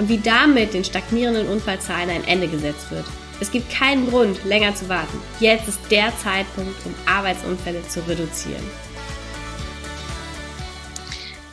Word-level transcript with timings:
und 0.00 0.08
wie 0.08 0.16
damit 0.16 0.72
den 0.72 0.82
stagnierenden 0.82 1.46
Unfallzahlen 1.46 2.08
ein 2.08 2.24
Ende 2.24 2.48
gesetzt 2.48 2.90
wird. 2.90 3.04
Es 3.38 3.52
gibt 3.52 3.70
keinen 3.70 4.08
Grund, 4.08 4.42
länger 4.46 4.74
zu 4.74 4.88
warten. 4.88 5.20
Jetzt 5.40 5.68
ist 5.68 5.90
der 5.90 6.10
Zeitpunkt, 6.16 6.74
um 6.86 6.94
Arbeitsunfälle 7.04 7.86
zu 7.86 8.00
reduzieren. 8.08 8.64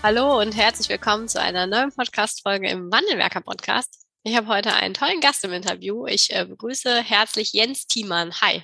Hallo 0.01 0.39
und 0.39 0.55
herzlich 0.55 0.87
willkommen 0.87 1.27
zu 1.27 1.41
einer 1.41 1.67
neuen 1.67 1.91
Podcast-Folge 1.91 2.69
im 2.69 2.89
Wandelwerker 2.89 3.41
Podcast. 3.41 4.05
Ich 4.23 4.37
habe 4.37 4.47
heute 4.47 4.73
einen 4.73 4.93
tollen 4.93 5.19
Gast 5.19 5.43
im 5.43 5.51
Interview. 5.51 6.05
Ich 6.05 6.33
äh, 6.33 6.45
begrüße 6.45 7.03
herzlich 7.03 7.51
Jens 7.51 7.85
Thiemann. 7.85 8.31
Hi. 8.39 8.63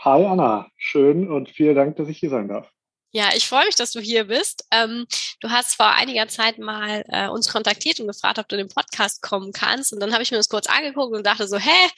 Hi 0.00 0.26
Anna, 0.26 0.68
schön 0.76 1.30
und 1.30 1.48
vielen 1.48 1.74
Dank, 1.74 1.96
dass 1.96 2.08
ich 2.08 2.18
hier 2.18 2.28
sein 2.28 2.48
darf. 2.48 2.70
Ja, 3.14 3.28
ich 3.34 3.46
freue 3.46 3.66
mich, 3.66 3.74
dass 3.74 3.92
du 3.92 4.00
hier 4.00 4.24
bist. 4.24 4.64
Ähm, 4.70 5.06
du 5.40 5.50
hast 5.50 5.74
vor 5.76 5.88
einiger 5.88 6.28
Zeit 6.28 6.58
mal 6.58 7.04
äh, 7.08 7.28
uns 7.28 7.46
kontaktiert 7.46 8.00
und 8.00 8.06
gefragt, 8.06 8.38
ob 8.38 8.48
du 8.48 8.56
in 8.56 8.66
den 8.66 8.74
Podcast 8.74 9.20
kommen 9.20 9.52
kannst. 9.52 9.92
Und 9.92 10.00
dann 10.00 10.14
habe 10.14 10.22
ich 10.22 10.30
mir 10.30 10.38
das 10.38 10.48
kurz 10.48 10.66
angeguckt 10.66 11.14
und 11.14 11.26
dachte 11.26 11.46
so, 11.46 11.58
hä, 11.58 11.90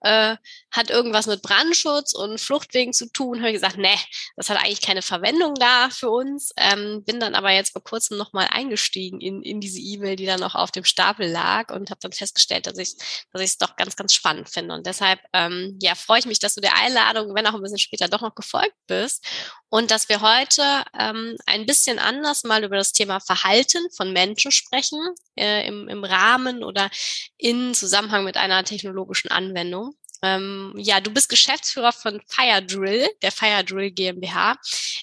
äh, 0.00 0.36
hat 0.70 0.88
irgendwas 0.88 1.26
mit 1.26 1.42
Brandschutz 1.42 2.14
und 2.14 2.40
Fluchtwegen 2.40 2.94
zu 2.94 3.12
tun? 3.12 3.40
Habe 3.40 3.50
ich 3.50 3.56
gesagt, 3.56 3.76
nee, 3.76 3.98
das 4.36 4.48
hat 4.48 4.64
eigentlich 4.64 4.80
keine 4.80 5.02
Verwendung 5.02 5.54
da 5.56 5.90
für 5.90 6.08
uns. 6.08 6.52
Ähm, 6.56 7.04
bin 7.04 7.20
dann 7.20 7.34
aber 7.34 7.50
jetzt 7.50 7.72
vor 7.72 7.84
kurzem 7.84 8.16
nochmal 8.16 8.48
eingestiegen 8.50 9.20
in, 9.20 9.42
in 9.42 9.60
diese 9.60 9.78
E-Mail, 9.78 10.16
die 10.16 10.24
dann 10.24 10.40
noch 10.40 10.54
auf 10.54 10.70
dem 10.70 10.84
Stapel 10.84 11.28
lag 11.30 11.70
und 11.70 11.90
habe 11.90 12.00
dann 12.00 12.12
festgestellt, 12.12 12.66
dass 12.66 12.78
ich 12.78 12.94
dass 13.30 13.42
es 13.42 13.58
doch 13.58 13.76
ganz, 13.76 13.94
ganz 13.94 14.14
spannend 14.14 14.48
finde. 14.48 14.74
Und 14.74 14.86
deshalb 14.86 15.20
ähm, 15.34 15.78
ja, 15.82 15.94
freue 15.94 16.20
ich 16.20 16.26
mich, 16.26 16.38
dass 16.38 16.54
du 16.54 16.62
der 16.62 16.78
Einladung, 16.78 17.34
wenn 17.34 17.46
auch 17.46 17.54
ein 17.54 17.60
bisschen 17.60 17.78
später, 17.78 18.08
doch 18.08 18.22
noch 18.22 18.34
gefolgt 18.34 18.74
bist 18.86 19.26
und 19.68 19.90
dass 19.90 20.08
wir 20.10 20.20
heute 20.20 20.61
ähm, 20.98 21.36
ein 21.46 21.66
bisschen 21.66 21.98
anders 21.98 22.44
mal 22.44 22.64
über 22.64 22.76
das 22.76 22.92
Thema 22.92 23.20
Verhalten 23.20 23.90
von 23.96 24.12
Menschen 24.12 24.50
sprechen, 24.50 25.00
äh, 25.36 25.66
im, 25.66 25.88
im 25.88 26.04
Rahmen 26.04 26.64
oder 26.64 26.90
in 27.36 27.74
Zusammenhang 27.74 28.24
mit 28.24 28.36
einer 28.36 28.64
technologischen 28.64 29.30
Anwendung. 29.30 29.94
Ähm, 30.22 30.74
ja, 30.76 31.00
du 31.00 31.10
bist 31.10 31.28
Geschäftsführer 31.28 31.92
von 31.92 32.20
FireDrill, 32.28 33.08
der 33.22 33.32
FireDrill 33.32 33.90
GmbH. 33.90 34.56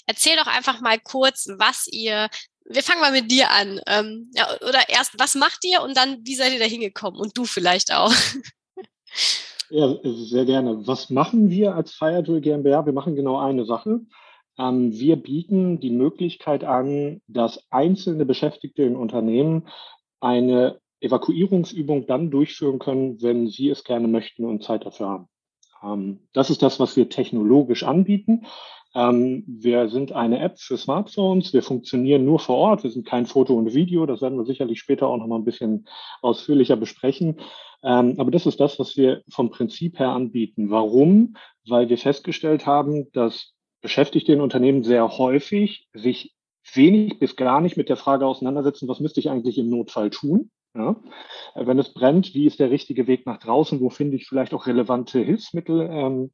Erzähl 0.05 0.37
doch 0.37 0.47
einfach 0.47 0.81
mal 0.81 0.99
kurz, 0.99 1.47
was 1.57 1.87
ihr 1.87 2.29
wir 2.71 2.83
fangen 2.83 3.01
mal 3.01 3.11
mit 3.11 3.31
dir 3.31 3.49
an. 3.49 3.81
Ähm, 3.87 4.29
ja, 4.35 4.47
oder 4.61 4.87
erst, 4.89 5.13
was 5.17 5.33
macht 5.33 5.65
ihr 5.65 5.81
und 5.81 5.97
dann, 5.97 6.19
wie 6.23 6.35
seid 6.35 6.53
ihr 6.53 6.59
da 6.59 6.65
hingekommen? 6.65 7.19
Und 7.19 7.35
du 7.35 7.45
vielleicht 7.45 7.91
auch. 7.91 8.13
Ja, 9.71 9.95
sehr 10.03 10.45
gerne. 10.45 10.87
Was 10.87 11.09
machen 11.11 11.49
wir 11.51 11.75
als 11.75 11.93
FireDrill 11.93 12.41
GmbH? 12.41 12.85
Wir 12.85 12.93
machen 12.93 13.15
genau 13.15 13.39
eine 13.39 13.65
Sache. 13.65 13.99
Ähm, 14.59 14.91
wir 14.91 15.15
bieten 15.15 15.79
die 15.79 15.89
Möglichkeit 15.89 16.63
an, 16.63 17.21
dass 17.27 17.65
einzelne 17.71 18.25
Beschäftigte 18.25 18.83
in 18.83 18.95
Unternehmen 18.95 19.67
eine 20.19 20.79
Evakuierungsübung 20.99 22.07
dann 22.07 22.29
durchführen 22.29 22.77
können, 22.77 23.21
wenn 23.21 23.47
sie 23.47 23.69
es 23.69 23.85
gerne 23.85 24.09
möchten 24.09 24.43
und 24.43 24.63
Zeit 24.63 24.85
dafür 24.85 25.07
haben. 25.07 25.27
Ähm, 25.81 26.19
das 26.33 26.49
ist 26.49 26.61
das, 26.61 26.79
was 26.79 26.97
wir 26.97 27.07
technologisch 27.07 27.83
anbieten. 27.83 28.45
Ähm, 28.93 29.45
wir 29.47 29.87
sind 29.87 30.11
eine 30.11 30.39
App 30.39 30.59
für 30.59 30.77
Smartphones. 30.77 31.53
Wir 31.53 31.63
funktionieren 31.63 32.25
nur 32.25 32.39
vor 32.39 32.57
Ort. 32.57 32.83
Wir 32.83 32.91
sind 32.91 33.07
kein 33.07 33.27
Foto 33.27 33.53
und 33.53 33.73
Video. 33.73 34.05
Das 34.05 34.21
werden 34.21 34.37
wir 34.37 34.45
sicherlich 34.45 34.79
später 34.79 35.07
auch 35.07 35.17
noch 35.17 35.27
mal 35.27 35.37
ein 35.37 35.45
bisschen 35.45 35.87
ausführlicher 36.21 36.75
besprechen. 36.75 37.39
aber 37.81 38.29
das 38.29 38.45
ist 38.45 38.59
das, 38.59 38.77
was 38.77 38.97
wir 38.97 39.21
vom 39.29 39.51
Prinzip 39.51 39.99
her 39.99 40.09
anbieten. 40.09 40.69
Warum? 40.69 41.37
Weil 41.65 41.87
wir 41.87 41.97
festgestellt 41.97 42.65
haben, 42.65 43.09
dass 43.13 43.53
Beschäftigte 43.81 44.33
in 44.33 44.41
Unternehmen 44.41 44.83
sehr 44.83 45.17
häufig 45.17 45.87
sich 45.93 46.35
wenig 46.73 47.19
bis 47.19 47.35
gar 47.35 47.61
nicht 47.61 47.77
mit 47.77 47.89
der 47.89 47.97
Frage 47.97 48.25
auseinandersetzen, 48.25 48.87
was 48.87 48.99
müsste 48.99 49.19
ich 49.19 49.29
eigentlich 49.29 49.57
im 49.57 49.69
Notfall 49.69 50.09
tun? 50.09 50.51
Ja? 50.75 50.97
Wenn 51.55 51.79
es 51.79 51.93
brennt, 51.93 52.33
wie 52.33 52.45
ist 52.45 52.59
der 52.59 52.71
richtige 52.71 53.07
Weg 53.07 53.25
nach 53.25 53.37
draußen? 53.37 53.79
Wo 53.79 53.89
finde 53.89 54.17
ich 54.17 54.27
vielleicht 54.27 54.53
auch 54.53 54.67
relevante 54.67 55.19
Hilfsmittel? 55.19 55.89
Ähm, 55.91 56.31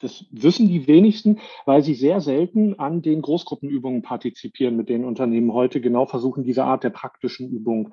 das 0.00 0.26
wissen 0.30 0.68
die 0.68 0.86
wenigsten, 0.86 1.40
weil 1.66 1.82
sie 1.82 1.94
sehr 1.94 2.20
selten 2.20 2.78
an 2.78 3.02
den 3.02 3.20
Großgruppenübungen 3.20 4.02
partizipieren, 4.02 4.76
mit 4.76 4.88
denen 4.88 5.04
Unternehmen 5.04 5.52
heute 5.52 5.80
genau 5.80 6.06
versuchen, 6.06 6.44
diese 6.44 6.64
Art 6.64 6.84
der 6.84 6.90
praktischen 6.90 7.50
Übung 7.50 7.92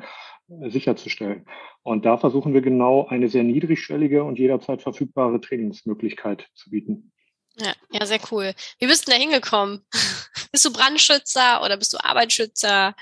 äh, 0.50 0.70
sicherzustellen. 0.70 1.46
Und 1.82 2.06
da 2.06 2.18
versuchen 2.18 2.54
wir 2.54 2.62
genau 2.62 3.08
eine 3.08 3.28
sehr 3.28 3.44
niedrigschwellige 3.44 4.24
und 4.24 4.38
jederzeit 4.38 4.82
verfügbare 4.84 5.42
Trainingsmöglichkeit 5.42 6.48
zu 6.54 6.70
bieten. 6.70 7.12
Ja, 7.58 7.74
ja, 7.92 8.06
sehr 8.06 8.20
cool. 8.32 8.54
Wie 8.80 8.88
bist 8.88 9.08
du 9.08 9.12
da 9.12 9.18
hingekommen? 9.18 9.86
bist 10.52 10.66
du 10.66 10.74
Brandschützer 10.74 11.64
oder 11.64 11.78
bist 11.78 11.94
du 11.94 11.98
Arbeitsschützer? 12.04 12.96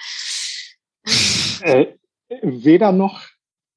Äh, 1.61 1.87
weder 2.41 2.91
noch. 2.91 3.21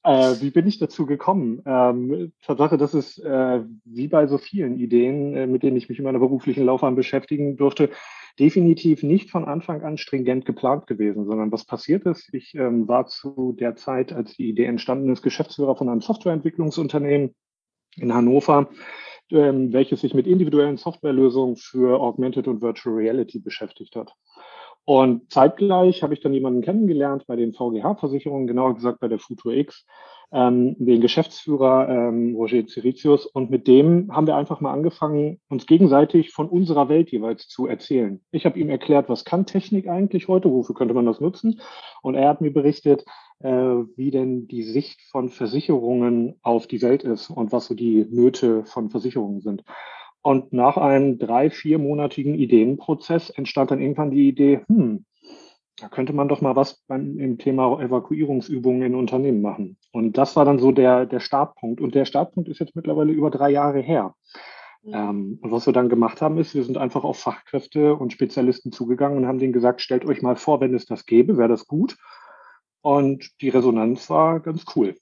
Äh, 0.02 0.40
wie 0.40 0.50
bin 0.50 0.66
ich 0.68 0.78
dazu 0.78 1.06
gekommen? 1.06 1.62
Ähm, 1.66 2.32
Tatsache, 2.42 2.78
das 2.78 2.94
ist 2.94 3.18
äh, 3.18 3.64
wie 3.84 4.06
bei 4.06 4.26
so 4.28 4.38
vielen 4.38 4.78
Ideen, 4.78 5.34
äh, 5.34 5.46
mit 5.46 5.62
denen 5.62 5.76
ich 5.76 5.88
mich 5.88 5.98
in 5.98 6.04
meiner 6.04 6.20
beruflichen 6.20 6.64
Laufbahn 6.64 6.94
beschäftigen 6.94 7.56
durfte, 7.56 7.90
definitiv 8.38 9.02
nicht 9.02 9.30
von 9.30 9.44
Anfang 9.46 9.82
an 9.82 9.98
stringent 9.98 10.44
geplant 10.44 10.86
gewesen, 10.86 11.24
sondern 11.24 11.50
was 11.50 11.64
passiert 11.64 12.04
ist, 12.06 12.32
ich 12.32 12.54
ähm, 12.54 12.86
war 12.86 13.06
zu 13.06 13.56
der 13.58 13.74
Zeit, 13.74 14.12
als 14.12 14.36
die 14.36 14.48
Idee 14.48 14.66
entstanden 14.66 15.10
ist, 15.10 15.22
Geschäftsführer 15.22 15.74
von 15.74 15.88
einem 15.88 16.02
Softwareentwicklungsunternehmen 16.02 17.34
in 17.96 18.14
Hannover 18.14 18.68
ähm, 19.30 19.72
welches 19.72 20.00
sich 20.00 20.14
mit 20.14 20.26
individuellen 20.26 20.76
Softwarelösungen 20.76 21.56
für 21.56 22.00
Augmented 22.00 22.48
und 22.48 22.62
Virtual 22.62 22.94
Reality 22.94 23.38
beschäftigt 23.38 23.96
hat. 23.96 24.12
Und 24.86 25.32
zeitgleich 25.32 26.04
habe 26.04 26.14
ich 26.14 26.20
dann 26.20 26.32
jemanden 26.32 26.62
kennengelernt 26.62 27.24
bei 27.26 27.34
den 27.34 27.52
VGH-Versicherungen, 27.52 28.46
genauer 28.46 28.76
gesagt 28.76 29.00
bei 29.00 29.08
der 29.08 29.18
Futur 29.18 29.52
X, 29.52 29.84
ähm, 30.32 30.76
den 30.78 31.00
Geschäftsführer 31.00 31.88
ähm, 31.88 32.36
Roger 32.36 32.68
Ciritius. 32.68 33.26
Und 33.26 33.50
mit 33.50 33.66
dem 33.66 34.14
haben 34.14 34.28
wir 34.28 34.36
einfach 34.36 34.60
mal 34.60 34.72
angefangen, 34.72 35.40
uns 35.48 35.66
gegenseitig 35.66 36.30
von 36.30 36.48
unserer 36.48 36.88
Welt 36.88 37.10
jeweils 37.10 37.48
zu 37.48 37.66
erzählen. 37.66 38.20
Ich 38.30 38.46
habe 38.46 38.60
ihm 38.60 38.70
erklärt, 38.70 39.08
was 39.08 39.24
kann 39.24 39.44
Technik 39.44 39.88
eigentlich 39.88 40.28
heute, 40.28 40.52
wofür 40.52 40.76
könnte 40.76 40.94
man 40.94 41.06
das 41.06 41.20
nutzen? 41.20 41.60
Und 42.00 42.14
er 42.14 42.28
hat 42.28 42.40
mir 42.40 42.52
berichtet, 42.52 43.04
äh, 43.40 43.50
wie 43.50 44.12
denn 44.12 44.46
die 44.46 44.62
Sicht 44.62 45.02
von 45.10 45.30
Versicherungen 45.30 46.38
auf 46.42 46.68
die 46.68 46.80
Welt 46.80 47.02
ist 47.02 47.28
und 47.28 47.50
was 47.50 47.66
so 47.66 47.74
die 47.74 48.06
Nöte 48.08 48.64
von 48.64 48.90
Versicherungen 48.90 49.40
sind. 49.40 49.64
Und 50.26 50.52
nach 50.52 50.76
einem 50.76 51.20
drei, 51.20 51.50
viermonatigen 51.50 52.34
Ideenprozess 52.34 53.30
entstand 53.30 53.70
dann 53.70 53.80
irgendwann 53.80 54.10
die 54.10 54.26
Idee, 54.26 54.60
hm, 54.66 55.04
da 55.76 55.88
könnte 55.88 56.12
man 56.12 56.26
doch 56.26 56.40
mal 56.40 56.56
was 56.56 56.82
beim, 56.88 57.20
im 57.20 57.38
Thema 57.38 57.80
Evakuierungsübungen 57.80 58.82
in 58.82 58.96
Unternehmen 58.96 59.40
machen. 59.40 59.76
Und 59.92 60.18
das 60.18 60.34
war 60.34 60.44
dann 60.44 60.58
so 60.58 60.72
der, 60.72 61.06
der 61.06 61.20
Startpunkt. 61.20 61.80
Und 61.80 61.94
der 61.94 62.06
Startpunkt 62.06 62.48
ist 62.48 62.58
jetzt 62.58 62.74
mittlerweile 62.74 63.12
über 63.12 63.30
drei 63.30 63.50
Jahre 63.50 63.78
her. 63.78 64.16
Mhm. 64.82 64.94
Ähm, 64.94 65.38
und 65.42 65.52
was 65.52 65.66
wir 65.66 65.72
dann 65.72 65.88
gemacht 65.88 66.20
haben, 66.20 66.38
ist, 66.38 66.56
wir 66.56 66.64
sind 66.64 66.76
einfach 66.76 67.04
auf 67.04 67.20
Fachkräfte 67.20 67.94
und 67.94 68.12
Spezialisten 68.12 68.72
zugegangen 68.72 69.18
und 69.18 69.28
haben 69.28 69.38
denen 69.38 69.52
gesagt, 69.52 69.80
stellt 69.80 70.04
euch 70.04 70.22
mal 70.22 70.34
vor, 70.34 70.60
wenn 70.60 70.74
es 70.74 70.86
das 70.86 71.06
gäbe, 71.06 71.38
wäre 71.38 71.50
das 71.50 71.68
gut. 71.68 71.96
Und 72.80 73.30
die 73.40 73.50
Resonanz 73.50 74.10
war 74.10 74.40
ganz 74.40 74.64
cool. 74.74 74.96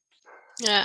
Ja, 0.59 0.85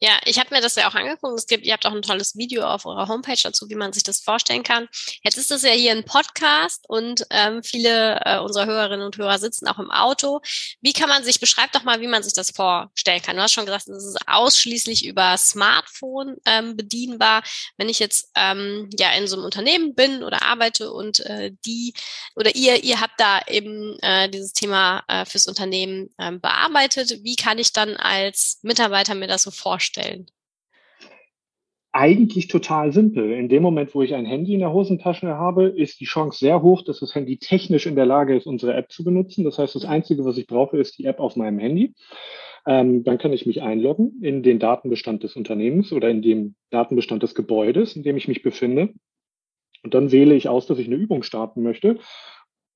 ja, 0.00 0.12
ich 0.24 0.38
habe 0.38 0.54
mir 0.54 0.60
das 0.60 0.74
ja 0.76 0.88
auch 0.88 0.94
angeguckt. 0.94 1.38
Es 1.38 1.46
gibt, 1.46 1.64
ihr 1.64 1.72
habt 1.72 1.86
auch 1.86 1.92
ein 1.92 2.02
tolles 2.02 2.36
Video 2.36 2.64
auf 2.64 2.86
eurer 2.86 3.08
Homepage 3.08 3.40
dazu, 3.42 3.68
wie 3.68 3.74
man 3.74 3.92
sich 3.92 4.02
das 4.02 4.20
vorstellen 4.20 4.62
kann. 4.62 4.88
Jetzt 5.22 5.38
ist 5.38 5.50
das 5.50 5.62
ja 5.62 5.70
hier 5.70 5.92
ein 5.92 6.04
Podcast 6.04 6.84
und 6.88 7.26
ähm, 7.30 7.62
viele 7.62 8.20
äh, 8.24 8.38
unserer 8.38 8.66
Hörerinnen 8.66 9.04
und 9.04 9.16
Hörer 9.16 9.38
sitzen 9.38 9.68
auch 9.68 9.78
im 9.78 9.90
Auto. 9.90 10.40
Wie 10.80 10.92
kann 10.92 11.08
man 11.08 11.24
sich, 11.24 11.40
beschreib 11.40 11.72
doch 11.72 11.82
mal, 11.82 12.00
wie 12.00 12.06
man 12.06 12.22
sich 12.22 12.34
das 12.34 12.50
vorstellen 12.50 13.22
kann. 13.22 13.36
Du 13.36 13.42
hast 13.42 13.52
schon 13.52 13.66
gesagt, 13.66 13.88
es 13.88 14.04
ist 14.04 14.28
ausschließlich 14.28 15.04
über 15.04 15.36
Smartphone 15.36 16.36
ähm, 16.44 16.76
bedienbar. 16.76 17.42
Wenn 17.76 17.88
ich 17.88 17.98
jetzt 17.98 18.30
ähm, 18.34 18.88
ja 18.98 19.12
in 19.12 19.26
so 19.26 19.36
einem 19.36 19.44
Unternehmen 19.44 19.94
bin 19.94 20.22
oder 20.22 20.42
arbeite 20.42 20.92
und 20.92 21.20
äh, 21.20 21.52
die 21.64 21.94
oder 22.36 22.54
ihr, 22.54 22.82
ihr 22.84 23.00
habt 23.00 23.18
da 23.18 23.40
eben 23.46 23.98
äh, 24.00 24.28
dieses 24.28 24.52
Thema 24.52 25.02
äh, 25.08 25.24
fürs 25.24 25.46
Unternehmen 25.46 26.10
ähm, 26.18 26.40
bearbeitet, 26.40 27.22
wie 27.22 27.36
kann 27.36 27.58
ich 27.58 27.72
dann 27.72 27.96
als 27.96 28.58
Mitarbeiter 28.62 29.14
mir 29.14 29.28
das 29.28 29.42
so 29.42 29.50
vorstellen? 29.54 30.26
eigentlich 31.94 32.48
total 32.48 32.92
simpel. 32.92 33.30
In 33.30 33.48
dem 33.48 33.62
Moment, 33.62 33.94
wo 33.94 34.02
ich 34.02 34.14
ein 34.14 34.26
Handy 34.26 34.52
in 34.52 34.58
der 34.58 34.72
Hosentasche 34.72 35.28
habe, 35.28 35.66
ist 35.66 36.00
die 36.00 36.06
Chance 36.06 36.40
sehr 36.40 36.60
hoch, 36.60 36.82
dass 36.82 36.98
das 36.98 37.14
Handy 37.14 37.38
technisch 37.38 37.86
in 37.86 37.94
der 37.94 38.04
Lage 38.04 38.36
ist, 38.36 38.46
unsere 38.46 38.74
App 38.74 38.90
zu 38.90 39.04
benutzen. 39.04 39.44
Das 39.44 39.58
heißt, 39.58 39.76
das 39.76 39.84
Einzige, 39.84 40.24
was 40.24 40.36
ich 40.36 40.48
brauche, 40.48 40.76
ist 40.76 40.98
die 40.98 41.04
App 41.04 41.20
auf 41.20 41.36
meinem 41.36 41.60
Handy. 41.60 41.94
Ähm, 42.66 43.04
dann 43.04 43.18
kann 43.18 43.32
ich 43.32 43.46
mich 43.46 43.62
einloggen 43.62 44.20
in 44.22 44.42
den 44.42 44.58
Datenbestand 44.58 45.22
des 45.22 45.36
Unternehmens 45.36 45.92
oder 45.92 46.10
in 46.10 46.20
dem 46.20 46.56
Datenbestand 46.70 47.22
des 47.22 47.36
Gebäudes, 47.36 47.94
in 47.94 48.02
dem 48.02 48.16
ich 48.16 48.26
mich 48.26 48.42
befinde. 48.42 48.92
Und 49.84 49.94
dann 49.94 50.10
wähle 50.10 50.34
ich 50.34 50.48
aus, 50.48 50.66
dass 50.66 50.80
ich 50.80 50.88
eine 50.88 50.96
Übung 50.96 51.22
starten 51.22 51.62
möchte 51.62 51.98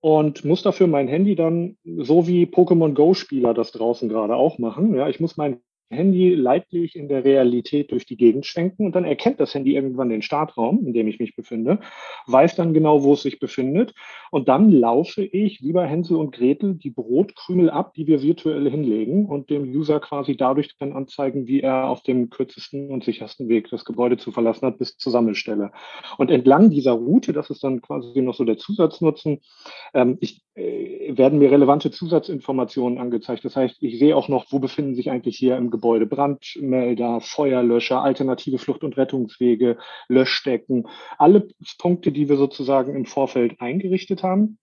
und 0.00 0.44
muss 0.44 0.62
dafür 0.62 0.86
mein 0.86 1.08
Handy 1.08 1.34
dann, 1.34 1.76
so 1.82 2.28
wie 2.28 2.44
Pokémon 2.44 2.94
Go-Spieler 2.94 3.52
das 3.52 3.72
draußen 3.72 4.08
gerade 4.08 4.36
auch 4.36 4.58
machen, 4.58 4.94
ja, 4.94 5.08
ich 5.08 5.19
muss 5.19 5.36
mein 5.36 5.60
Handy 5.90 6.35
leidlich 6.35 6.96
in 6.96 7.08
der 7.08 7.25
Realität 7.25 7.90
durch 7.90 8.05
die 8.05 8.17
Gegend 8.17 8.46
schwenken 8.46 8.87
und 8.87 8.94
dann 8.94 9.05
erkennt 9.05 9.40
das 9.40 9.55
Handy 9.55 9.75
irgendwann 9.75 10.11
den 10.11 10.23
Startraum, 10.23 10.87
in 10.87 10.93
dem 10.93 11.08
ich 11.08 11.19
mich 11.19 11.35
befinde, 11.35 11.81
weiß 12.26 12.56
dann 12.56 12.75
genau, 12.75 13.02
wo 13.02 13.14
es 13.14 13.23
sich 13.23 13.38
befindet 13.38 13.94
und 14.31 14.49
dann 14.49 14.70
laufe 14.70 15.23
ich 15.25 15.62
wie 15.62 15.73
bei 15.73 15.87
Hänsel 15.87 16.17
und 16.17 16.32
Gretel 16.32 16.75
die 16.75 16.90
Brotkrümel 16.90 17.70
ab, 17.70 17.94
die 17.94 18.06
wir 18.06 18.23
virtuell 18.23 18.70
hinlegen 18.70 19.26
und 19.26 19.50
dem 19.50 19.62
User 19.62 20.00
quasi 20.00 20.37
dadurch 20.37 20.76
dann 20.79 20.93
anzeigen, 20.93 21.46
wie 21.46 21.61
er 21.61 21.88
auf 21.88 22.02
dem 22.02 22.31
kürzesten 22.31 22.91
und 22.91 23.05
sichersten 23.05 23.49
Weg 23.49 23.70
das 23.70 23.84
Gebäude 23.84 24.19
zu 24.19 24.31
verlassen 24.31 24.67
hat 24.67 24.79
bis 24.79 24.96
zur 24.96 25.12
Sammelstelle. 25.12 25.73
Und 26.19 26.31
entlang 26.31 26.70
dieser 26.70 26.93
Route, 26.93 27.32
das 27.32 27.50
ist 27.50 27.64
dann 27.64 27.81
quasi 27.81 28.20
noch 28.20 28.34
so 28.34 28.44
der 28.44 28.58
Zusatznutzen, 28.58 29.41
ähm, 29.94 30.19
ich, 30.20 30.43
äh, 30.55 31.17
werden 31.17 31.38
mir 31.38 31.50
relevante 31.50 31.91
Zusatzinformationen 31.91 32.99
angezeigt. 32.99 33.44
Das 33.44 33.56
heißt, 33.56 33.82
ich 33.82 33.99
sehe 33.99 34.14
auch 34.14 34.29
noch, 34.29 34.46
wo 34.50 34.58
befinden 34.58 34.94
sich 34.94 35.11
eigentlich 35.11 35.37
hier 35.37 35.56
im 35.56 35.70
Gebäude 35.70 35.77
Gebäude, 35.78 36.06
Brandmelder, 36.06 37.20
Feuerlöscher, 37.20 38.02
alternative 38.02 38.58
Flucht- 38.58 38.82
und 38.82 38.96
Rettungswege, 38.96 39.78
Löschdecken, 40.08 40.88
alle 41.19 41.46
Punkte, 41.78 42.10
die 42.10 42.28
wir 42.28 42.36
sozusagen 42.36 42.96
im 42.96 43.06
Vorfeld 43.06 43.60
eingerichtet 43.60 44.25
haben. 44.25 44.58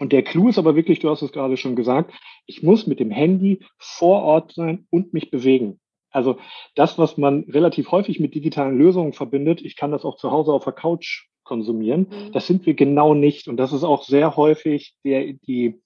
Und 0.00 0.12
der 0.12 0.24
Clou 0.24 0.48
ist 0.48 0.58
aber 0.58 0.74
wirklich, 0.74 0.98
du 0.98 1.08
hast 1.08 1.22
es 1.22 1.30
gerade 1.30 1.56
schon 1.56 1.76
gesagt, 1.76 2.12
ich 2.46 2.64
muss 2.64 2.88
mit 2.88 2.98
dem 2.98 3.12
Handy 3.12 3.60
vor 3.78 4.22
Ort 4.22 4.52
sein 4.54 4.88
und 4.90 5.14
mich 5.14 5.30
bewegen. 5.30 5.78
Also 6.10 6.38
das, 6.74 6.98
was 6.98 7.16
man 7.16 7.44
relativ 7.44 7.92
häufig 7.92 8.18
mit 8.18 8.34
digitalen 8.34 8.76
Lösungen 8.76 9.12
verbindet, 9.12 9.62
ich 9.62 9.76
kann 9.76 9.92
das 9.92 10.04
auch 10.04 10.16
zu 10.16 10.32
Hause 10.32 10.52
auf 10.52 10.64
der 10.64 10.72
Couch 10.72 11.26
konsumieren, 11.44 12.08
mhm. 12.10 12.32
das 12.32 12.48
sind 12.48 12.66
wir 12.66 12.74
genau 12.74 13.14
nicht. 13.14 13.46
Und 13.46 13.56
das 13.56 13.72
ist 13.72 13.84
auch 13.84 14.02
sehr 14.02 14.36
häufig 14.36 14.96
der, 15.04 15.32
die, 15.32 15.80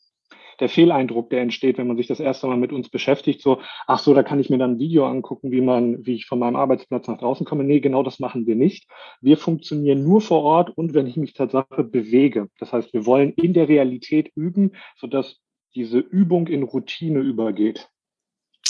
der 0.60 0.68
Fehleindruck, 0.68 1.30
der 1.30 1.40
entsteht, 1.40 1.78
wenn 1.78 1.86
man 1.86 1.96
sich 1.96 2.06
das 2.06 2.20
erste 2.20 2.46
Mal 2.46 2.56
mit 2.56 2.72
uns 2.72 2.88
beschäftigt, 2.88 3.42
so, 3.42 3.60
ach 3.86 3.98
so, 3.98 4.14
da 4.14 4.22
kann 4.22 4.40
ich 4.40 4.50
mir 4.50 4.58
dann 4.58 4.72
ein 4.72 4.78
Video 4.78 5.06
angucken, 5.06 5.50
wie 5.50 5.60
man, 5.60 6.04
wie 6.06 6.14
ich 6.14 6.26
von 6.26 6.38
meinem 6.38 6.56
Arbeitsplatz 6.56 7.08
nach 7.08 7.18
draußen 7.18 7.46
komme. 7.46 7.64
Nee, 7.64 7.80
genau 7.80 8.02
das 8.02 8.20
machen 8.20 8.46
wir 8.46 8.56
nicht. 8.56 8.86
Wir 9.20 9.36
funktionieren 9.36 10.04
nur 10.04 10.20
vor 10.20 10.42
Ort 10.42 10.76
und 10.76 10.94
wenn 10.94 11.06
ich 11.06 11.16
mich 11.16 11.32
Tatsache 11.32 11.84
bewege. 11.84 12.48
Das 12.58 12.72
heißt, 12.72 12.92
wir 12.92 13.06
wollen 13.06 13.32
in 13.34 13.54
der 13.54 13.68
Realität 13.68 14.30
üben, 14.34 14.72
sodass 14.96 15.36
diese 15.74 15.98
Übung 15.98 16.46
in 16.48 16.62
Routine 16.62 17.20
übergeht. 17.20 17.88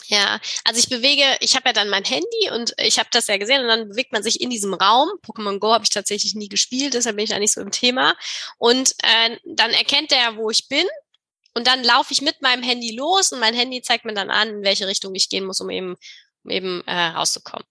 Ja, 0.06 0.40
also 0.64 0.78
ich 0.78 0.88
bewege, 0.88 1.22
ich 1.40 1.54
habe 1.54 1.68
ja 1.68 1.72
dann 1.72 1.88
mein 1.88 2.04
Handy 2.04 2.50
und 2.54 2.74
ich 2.78 2.98
habe 2.98 3.08
das 3.12 3.28
ja 3.28 3.36
gesehen 3.36 3.62
und 3.62 3.68
dann 3.68 3.88
bewegt 3.90 4.12
man 4.12 4.24
sich 4.24 4.40
in 4.40 4.50
diesem 4.50 4.74
Raum. 4.74 5.08
Pokémon 5.24 5.58
Go 5.60 5.72
habe 5.72 5.84
ich 5.84 5.90
tatsächlich 5.90 6.34
nie 6.34 6.48
gespielt, 6.48 6.94
deshalb 6.94 7.16
bin 7.16 7.24
ich 7.24 7.30
da 7.30 7.38
nicht 7.38 7.52
so 7.52 7.60
im 7.60 7.70
Thema. 7.70 8.14
Und 8.58 8.94
äh, 9.02 9.36
dann 9.44 9.70
erkennt 9.70 10.12
er, 10.12 10.36
wo 10.36 10.50
ich 10.50 10.68
bin 10.68 10.84
und 11.54 11.66
dann 11.66 11.82
laufe 11.84 12.12
ich 12.12 12.22
mit 12.22 12.42
meinem 12.42 12.62
Handy 12.62 12.94
los 12.94 13.32
und 13.32 13.40
mein 13.40 13.54
Handy 13.54 13.82
zeigt 13.82 14.04
mir 14.04 14.14
dann 14.14 14.30
an, 14.30 14.48
in 14.48 14.62
welche 14.62 14.86
Richtung 14.86 15.14
ich 15.14 15.28
gehen 15.28 15.44
muss, 15.44 15.60
um 15.60 15.70
eben 15.70 15.96
um 16.44 16.50
eben 16.50 16.82
äh, 16.86 17.08
rauszukommen. 17.08 17.64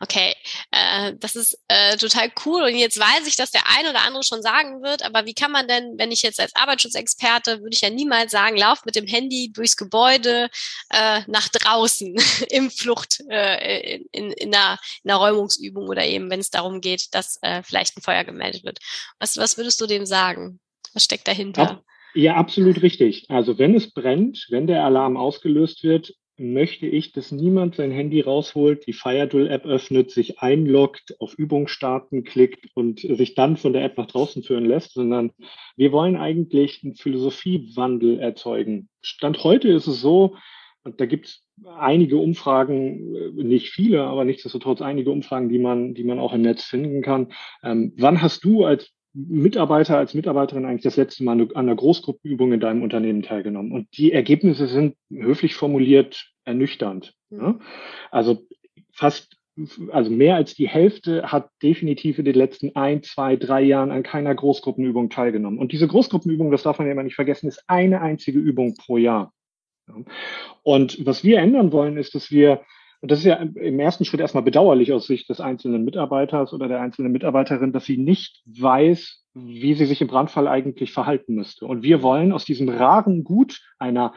Okay, 0.00 0.34
äh, 0.72 1.14
das 1.18 1.36
ist 1.36 1.58
äh, 1.68 1.96
total 1.96 2.30
cool 2.44 2.62
und 2.62 2.74
jetzt 2.74 2.98
weiß 2.98 3.26
ich, 3.26 3.36
dass 3.36 3.50
der 3.50 3.62
ein 3.66 3.86
oder 3.86 4.02
andere 4.02 4.22
schon 4.22 4.42
sagen 4.42 4.82
wird, 4.82 5.02
aber 5.02 5.26
wie 5.26 5.34
kann 5.34 5.50
man 5.50 5.68
denn, 5.68 5.94
wenn 5.96 6.12
ich 6.12 6.22
jetzt 6.22 6.40
als 6.40 6.54
Arbeitsschutzexperte, 6.54 7.60
würde 7.60 7.74
ich 7.74 7.80
ja 7.80 7.90
niemals 7.90 8.32
sagen, 8.32 8.56
lauf 8.56 8.84
mit 8.84 8.96
dem 8.96 9.06
Handy 9.06 9.52
durchs 9.52 9.76
Gebäude 9.76 10.50
äh, 10.90 11.22
nach 11.26 11.48
draußen 11.48 12.14
im 12.50 12.70
Flucht, 12.70 13.20
äh, 13.30 13.96
in, 13.96 14.04
in, 14.12 14.32
in, 14.32 14.54
einer, 14.54 14.78
in 15.02 15.10
einer 15.10 15.20
Räumungsübung 15.20 15.88
oder 15.88 16.04
eben, 16.04 16.30
wenn 16.30 16.40
es 16.40 16.50
darum 16.50 16.80
geht, 16.80 17.14
dass 17.14 17.38
äh, 17.42 17.62
vielleicht 17.62 17.96
ein 17.96 18.02
Feuer 18.02 18.24
gemeldet 18.24 18.64
wird. 18.64 18.78
Was, 19.18 19.36
was 19.36 19.56
würdest 19.56 19.80
du 19.80 19.86
dem 19.86 20.04
sagen? 20.04 20.60
Was 20.92 21.04
steckt 21.04 21.28
dahinter? 21.28 21.82
Ja. 22.14 22.34
Absolut 22.34 22.82
richtig. 22.82 23.26
Also 23.28 23.58
wenn 23.58 23.74
es 23.74 23.92
brennt, 23.92 24.46
wenn 24.50 24.66
der 24.66 24.84
Alarm 24.84 25.16
ausgelöst 25.16 25.84
wird, 25.84 26.14
möchte 26.40 26.86
ich, 26.86 27.12
dass 27.12 27.32
niemand 27.32 27.74
sein 27.74 27.90
Handy 27.90 28.20
rausholt, 28.22 28.86
die 28.86 28.94
FireDrill-App 28.94 29.66
öffnet, 29.66 30.10
sich 30.10 30.38
einloggt, 30.40 31.14
auf 31.20 31.34
Übung 31.34 31.68
starten 31.68 32.24
klickt 32.24 32.66
und 32.74 33.00
sich 33.00 33.34
dann 33.34 33.58
von 33.58 33.74
der 33.74 33.84
App 33.84 33.98
nach 33.98 34.06
draußen 34.06 34.42
führen 34.42 34.64
lässt, 34.64 34.94
sondern 34.94 35.32
wir 35.76 35.92
wollen 35.92 36.16
eigentlich 36.16 36.80
einen 36.82 36.94
Philosophiewandel 36.94 38.18
erzeugen. 38.18 38.88
Stand 39.02 39.44
heute 39.44 39.68
ist 39.68 39.86
es 39.86 40.00
so, 40.00 40.36
und 40.82 40.98
da 40.98 41.04
gibt 41.04 41.26
es 41.26 41.46
einige 41.78 42.16
Umfragen, 42.16 43.34
nicht 43.34 43.68
viele, 43.68 44.04
aber 44.04 44.24
nichtsdestotrotz 44.24 44.80
einige 44.80 45.10
Umfragen, 45.10 45.50
die 45.50 45.58
man, 45.58 45.92
die 45.92 46.04
man 46.04 46.18
auch 46.18 46.32
im 46.32 46.40
Netz 46.40 46.64
finden 46.64 47.02
kann. 47.02 47.32
Ähm, 47.62 47.92
wann 47.98 48.22
hast 48.22 48.44
du 48.44 48.64
als 48.64 48.90
Mitarbeiter 49.12 49.98
als 49.98 50.14
Mitarbeiterin 50.14 50.64
eigentlich 50.64 50.82
das 50.82 50.96
letzte 50.96 51.24
Mal 51.24 51.40
an 51.40 51.50
einer 51.54 51.74
Großgruppenübung 51.74 52.52
in 52.52 52.60
deinem 52.60 52.82
Unternehmen 52.82 53.22
teilgenommen? 53.22 53.72
Und 53.72 53.88
die 53.96 54.12
Ergebnisse 54.12 54.66
sind 54.66 54.96
höflich 55.10 55.54
formuliert 55.54 56.32
ernüchternd. 56.44 57.14
Mhm. 57.30 57.60
Also 58.10 58.42
fast, 58.92 59.36
also 59.90 60.10
mehr 60.10 60.36
als 60.36 60.54
die 60.54 60.68
Hälfte 60.68 61.32
hat 61.32 61.50
definitiv 61.62 62.18
in 62.18 62.24
den 62.24 62.36
letzten 62.36 62.76
ein, 62.76 63.02
zwei, 63.02 63.36
drei 63.36 63.62
Jahren 63.62 63.90
an 63.90 64.02
keiner 64.02 64.34
Großgruppenübung 64.34 65.10
teilgenommen. 65.10 65.58
Und 65.58 65.72
diese 65.72 65.88
Großgruppenübung, 65.88 66.50
das 66.50 66.62
darf 66.62 66.78
man 66.78 66.86
ja 66.86 66.92
immer 66.92 67.02
nicht 67.02 67.16
vergessen, 67.16 67.48
ist 67.48 67.64
eine 67.66 68.00
einzige 68.00 68.38
Übung 68.38 68.74
pro 68.74 68.96
Jahr. 68.96 69.32
Und 70.62 71.04
was 71.04 71.24
wir 71.24 71.38
ändern 71.38 71.72
wollen, 71.72 71.96
ist, 71.96 72.14
dass 72.14 72.30
wir 72.30 72.62
und 73.00 73.10
das 73.10 73.20
ist 73.20 73.24
ja 73.24 73.36
im 73.36 73.80
ersten 73.80 74.04
Schritt 74.04 74.20
erstmal 74.20 74.42
bedauerlich 74.42 74.92
aus 74.92 75.06
Sicht 75.06 75.28
des 75.30 75.40
einzelnen 75.40 75.84
Mitarbeiters 75.84 76.52
oder 76.52 76.68
der 76.68 76.80
einzelnen 76.80 77.12
Mitarbeiterin, 77.12 77.72
dass 77.72 77.86
sie 77.86 77.96
nicht 77.96 78.42
weiß, 78.46 79.24
wie 79.34 79.74
sie 79.74 79.86
sich 79.86 80.02
im 80.02 80.08
Brandfall 80.08 80.48
eigentlich 80.48 80.92
verhalten 80.92 81.34
müsste. 81.34 81.66
Und 81.66 81.82
wir 81.82 82.02
wollen 82.02 82.32
aus 82.32 82.44
diesem 82.44 82.68
raren 82.68 83.24
Gut 83.24 83.60
einer 83.78 84.12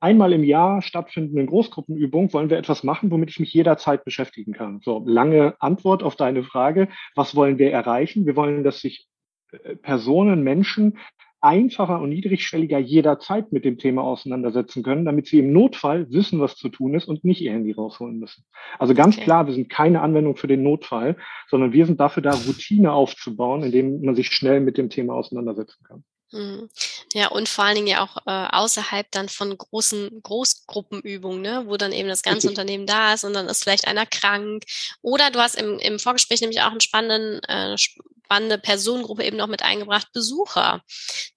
einmal 0.00 0.32
im 0.32 0.44
Jahr 0.44 0.82
stattfindenden 0.82 1.46
Großgruppenübung 1.46 2.32
wollen 2.32 2.50
wir 2.50 2.58
etwas 2.58 2.84
machen, 2.84 3.10
womit 3.10 3.30
ich 3.30 3.40
mich 3.40 3.52
jederzeit 3.54 4.04
beschäftigen 4.04 4.52
kann. 4.52 4.80
So, 4.82 5.02
lange 5.06 5.54
Antwort 5.60 6.02
auf 6.02 6.16
deine 6.16 6.42
Frage. 6.42 6.88
Was 7.14 7.34
wollen 7.34 7.58
wir 7.58 7.72
erreichen? 7.72 8.26
Wir 8.26 8.36
wollen, 8.36 8.64
dass 8.64 8.80
sich 8.80 9.06
äh, 9.52 9.76
Personen, 9.76 10.42
Menschen 10.42 10.98
einfacher 11.46 12.00
und 12.00 12.10
niedrigschwelliger 12.10 12.78
jederzeit 12.78 13.52
mit 13.52 13.64
dem 13.64 13.78
Thema 13.78 14.02
auseinandersetzen 14.02 14.82
können, 14.82 15.04
damit 15.04 15.26
sie 15.26 15.38
im 15.38 15.52
Notfall 15.52 16.10
wissen, 16.10 16.40
was 16.40 16.56
zu 16.56 16.68
tun 16.68 16.94
ist 16.94 17.06
und 17.06 17.24
nicht 17.24 17.40
ihr 17.40 17.52
Handy 17.52 17.72
rausholen 17.72 18.18
müssen. 18.18 18.44
Also 18.78 18.94
ganz 18.94 19.16
okay. 19.16 19.24
klar, 19.24 19.46
wir 19.46 19.54
sind 19.54 19.70
keine 19.70 20.02
Anwendung 20.02 20.36
für 20.36 20.48
den 20.48 20.62
Notfall, 20.62 21.16
sondern 21.48 21.72
wir 21.72 21.86
sind 21.86 22.00
dafür 22.00 22.22
da, 22.22 22.32
Routine 22.32 22.92
aufzubauen, 22.92 23.62
indem 23.62 24.02
man 24.02 24.14
sich 24.14 24.28
schnell 24.28 24.60
mit 24.60 24.76
dem 24.76 24.90
Thema 24.90 25.14
auseinandersetzen 25.14 25.82
kann. 25.84 26.04
Mhm. 26.32 26.68
Ja, 27.12 27.28
und 27.28 27.48
vor 27.48 27.64
allen 27.64 27.76
Dingen 27.76 27.86
ja 27.86 28.02
auch 28.02 28.16
äh, 28.26 28.48
außerhalb 28.56 29.10
dann 29.12 29.28
von 29.28 29.56
großen 29.56 30.22
Großgruppenübungen, 30.22 31.40
ne, 31.40 31.64
wo 31.66 31.76
dann 31.76 31.92
eben 31.92 32.08
das 32.08 32.22
ganze 32.22 32.48
Richtig. 32.48 32.50
Unternehmen 32.50 32.86
da 32.86 33.14
ist 33.14 33.24
und 33.24 33.32
dann 33.32 33.46
ist 33.46 33.62
vielleicht 33.62 33.86
einer 33.86 34.06
krank. 34.06 34.64
Oder 35.02 35.30
du 35.30 35.38
hast 35.38 35.54
im, 35.54 35.78
im 35.78 35.98
Vorgespräch 35.98 36.40
nämlich 36.40 36.62
auch 36.62 36.72
einen 36.72 36.80
spannenden, 36.80 37.42
äh, 37.44 37.78
spannende 37.78 38.58
Personengruppe 38.58 39.24
eben 39.24 39.36
noch 39.36 39.46
mit 39.46 39.62
eingebracht, 39.62 40.12
Besucher, 40.12 40.82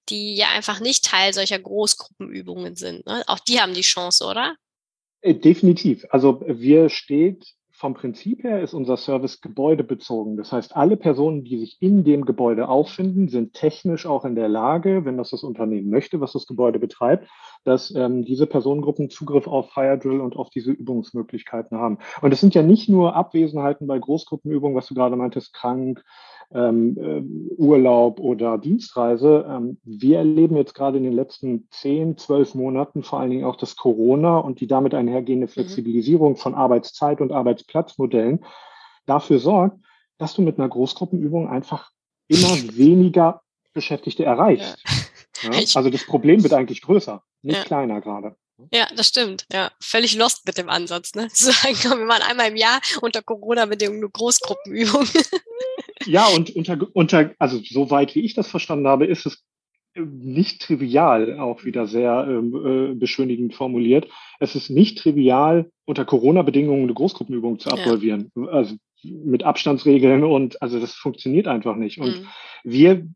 die 0.10 0.36
ja 0.36 0.48
einfach 0.56 0.80
nicht 0.80 1.06
Teil 1.06 1.34
solcher 1.34 1.60
Großgruppenübungen 1.60 2.76
sind. 2.76 3.06
Ne? 3.06 3.24
Auch 3.28 3.40
die 3.40 3.60
haben 3.60 3.74
die 3.74 3.82
Chance, 3.82 4.26
oder? 4.26 4.56
Äh, 5.22 5.36
definitiv. 5.36 6.06
Also 6.10 6.42
wir 6.46 6.90
steht 6.90 7.56
vom 7.80 7.94
Prinzip 7.94 8.44
her 8.44 8.62
ist 8.62 8.74
unser 8.74 8.98
Service 8.98 9.40
gebäudebezogen. 9.40 10.36
Das 10.36 10.52
heißt, 10.52 10.76
alle 10.76 10.98
Personen, 10.98 11.46
die 11.46 11.58
sich 11.58 11.78
in 11.80 12.04
dem 12.04 12.26
Gebäude 12.26 12.68
auffinden, 12.68 13.30
sind 13.30 13.54
technisch 13.54 14.06
auch 14.06 14.26
in 14.26 14.36
der 14.36 14.50
Lage, 14.50 15.06
wenn 15.06 15.16
das 15.16 15.30
das 15.30 15.44
Unternehmen 15.44 15.90
möchte, 15.90 16.20
was 16.20 16.34
das 16.34 16.46
Gebäude 16.46 16.78
betreibt, 16.78 17.30
dass 17.64 17.96
ähm, 17.96 18.26
diese 18.26 18.48
Personengruppen 18.48 19.10
Zugriff 19.10 19.48
auf 19.48 19.72
Firedrill 19.72 20.20
und 20.20 20.36
auf 20.36 20.50
diese 20.50 20.72
Übungsmöglichkeiten 20.72 21.78
haben. 21.78 22.00
Und 22.22 22.34
es 22.34 22.42
sind 22.42 22.54
ja 22.54 22.64
nicht 22.64 22.90
nur 22.90 23.16
Abwesenheiten 23.16 23.88
bei 23.88 23.98
Großgruppenübungen, 23.98 24.76
was 24.76 24.88
du 24.88 24.94
gerade 24.94 25.16
meintest, 25.16 25.54
krank, 25.54 26.04
ähm, 26.54 26.98
äh, 26.98 27.62
Urlaub 27.62 28.20
oder 28.20 28.58
Dienstreise. 28.58 29.46
Ähm, 29.48 29.78
wir 29.84 30.18
erleben 30.18 30.56
jetzt 30.56 30.74
gerade 30.74 30.98
in 30.98 31.04
den 31.04 31.14
letzten 31.14 31.68
zehn, 31.72 32.18
zwölf 32.18 32.56
Monaten 32.56 33.04
vor 33.04 33.20
allen 33.20 33.30
Dingen 33.30 33.46
auch 33.46 33.56
das 33.56 33.76
Corona 33.76 34.38
und 34.38 34.60
die 34.60 34.68
damit 34.68 34.94
einhergehende 34.94 35.48
mhm. 35.48 35.52
Flexibilisierung 35.52 36.38
von 36.38 36.56
Arbeitszeit 36.56 37.22
und 37.22 37.32
Arbeitsplatzmodellen 37.32 38.46
dafür 39.06 39.40
sorgt, 39.40 39.78
dass 40.18 40.34
du 40.34 40.42
mit 40.42 40.58
einer 40.58 40.70
Großgruppenübung 40.70 41.48
einfach 41.48 41.92
immer 42.28 42.50
weniger 42.76 43.42
Beschäftigte 43.74 44.26
erreichst. 44.26 44.84
Ja. 44.86 44.94
Ja? 44.94 45.52
Also 45.76 45.90
das 45.90 46.06
Problem 46.06 46.44
wird 46.44 46.52
eigentlich 46.52 46.82
größer, 46.82 47.24
nicht 47.44 47.56
ja. 47.56 47.64
kleiner 47.64 48.02
gerade. 48.02 48.36
Ja, 48.74 48.88
das 48.94 49.08
stimmt. 49.08 49.46
Ja, 49.54 49.72
völlig 49.80 50.16
lost 50.16 50.46
mit 50.46 50.58
dem 50.58 50.70
Ansatz. 50.70 51.16
Ne? 51.16 51.30
Zu 51.34 51.52
sagen, 51.52 51.76
komm, 51.82 52.00
wir 52.00 52.06
machen 52.06 52.24
einmal 52.24 52.50
im 52.50 52.58
Jahr 52.58 52.82
unter 53.02 53.22
Corona-Bedingungen 53.22 54.02
eine 54.02 54.10
Großgruppenübung. 54.10 55.08
Ja, 56.06 56.28
und 56.28 56.56
unter, 56.56 56.78
unter, 56.94 57.32
also 57.40 57.60
soweit 57.64 58.16
wie 58.16 58.22
ich 58.22 58.34
das 58.34 58.48
verstanden 58.48 58.88
habe, 58.88 59.06
ist 59.06 59.26
es 59.26 59.44
nicht 59.96 60.62
trivial, 60.62 61.40
auch 61.40 61.66
wieder 61.66 61.88
sehr 61.88 62.26
ähm, 62.30 62.92
äh, 62.92 62.96
beschönigend 62.96 63.56
formuliert. 63.56 64.08
Es 64.40 64.56
ist 64.56 64.70
nicht 64.70 65.00
trivial, 65.00 65.72
unter 65.86 66.06
Corona-Bedingungen 66.06 66.84
eine 66.84 66.94
Großgruppenübung 66.94 67.60
zu 67.60 67.70
absolvieren. 67.70 68.32
Ja. 68.36 68.46
Also 68.46 68.76
mit 69.04 69.44
Abstandsregeln 69.44 70.24
und 70.24 70.62
also 70.62 70.80
das 70.80 70.94
funktioniert 70.94 71.48
einfach 71.48 71.76
nicht. 71.76 72.00
Und 72.00 72.22
mhm. 72.22 72.28
wir 72.64 73.08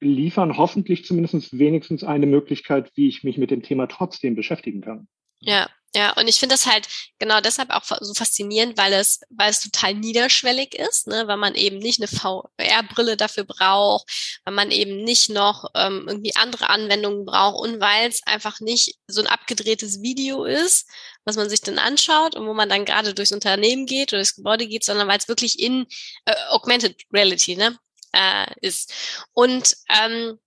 liefern 0.00 0.56
hoffentlich 0.56 1.04
zumindest 1.04 1.58
wenigstens 1.58 2.04
eine 2.04 2.26
Möglichkeit, 2.26 2.92
wie 2.94 3.08
ich 3.08 3.24
mich 3.24 3.38
mit 3.38 3.50
dem 3.50 3.62
Thema 3.62 3.86
trotzdem 3.86 4.36
beschäftigen 4.36 4.80
kann. 4.80 5.08
Ja, 5.40 5.68
ja, 5.94 6.12
und 6.12 6.28
ich 6.28 6.38
finde 6.38 6.54
das 6.54 6.66
halt 6.66 6.86
genau 7.18 7.40
deshalb 7.40 7.70
auch 7.70 7.82
so 8.00 8.12
faszinierend, 8.12 8.76
weil 8.76 8.92
es, 8.92 9.20
weil 9.30 9.50
es 9.50 9.60
total 9.60 9.94
niederschwellig 9.94 10.74
ist, 10.74 11.06
ne, 11.06 11.26
weil 11.26 11.38
man 11.38 11.54
eben 11.54 11.78
nicht 11.78 11.98
eine 11.98 12.08
VR-Brille 12.08 13.16
dafür 13.16 13.44
braucht, 13.44 14.40
weil 14.44 14.54
man 14.54 14.70
eben 14.70 15.02
nicht 15.04 15.30
noch 15.30 15.70
ähm, 15.74 16.04
irgendwie 16.06 16.36
andere 16.36 16.68
Anwendungen 16.68 17.24
braucht 17.24 17.66
und 17.66 17.80
weil 17.80 18.08
es 18.08 18.22
einfach 18.26 18.60
nicht 18.60 18.98
so 19.06 19.22
ein 19.22 19.26
abgedrehtes 19.26 20.02
Video 20.02 20.44
ist, 20.44 20.88
was 21.24 21.36
man 21.36 21.48
sich 21.48 21.62
dann 21.62 21.78
anschaut 21.78 22.34
und 22.34 22.46
wo 22.46 22.52
man 22.52 22.68
dann 22.68 22.84
gerade 22.84 23.14
durchs 23.14 23.32
Unternehmen 23.32 23.86
geht 23.86 24.12
oder 24.12 24.18
durchs 24.20 24.36
Gebäude 24.36 24.66
geht, 24.66 24.84
sondern 24.84 25.08
weil 25.08 25.18
es 25.18 25.28
wirklich 25.28 25.58
in 25.58 25.86
äh, 26.26 26.34
Augmented 26.50 26.96
Reality 27.12 27.56
ne, 27.56 27.78
äh, 28.12 28.46
ist. 28.60 28.92
Und 29.32 29.74
ähm, 29.88 30.38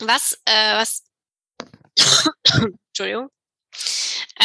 was, 0.00 0.34
äh, 0.44 0.74
was 0.74 1.04
Entschuldigung. 2.88 3.30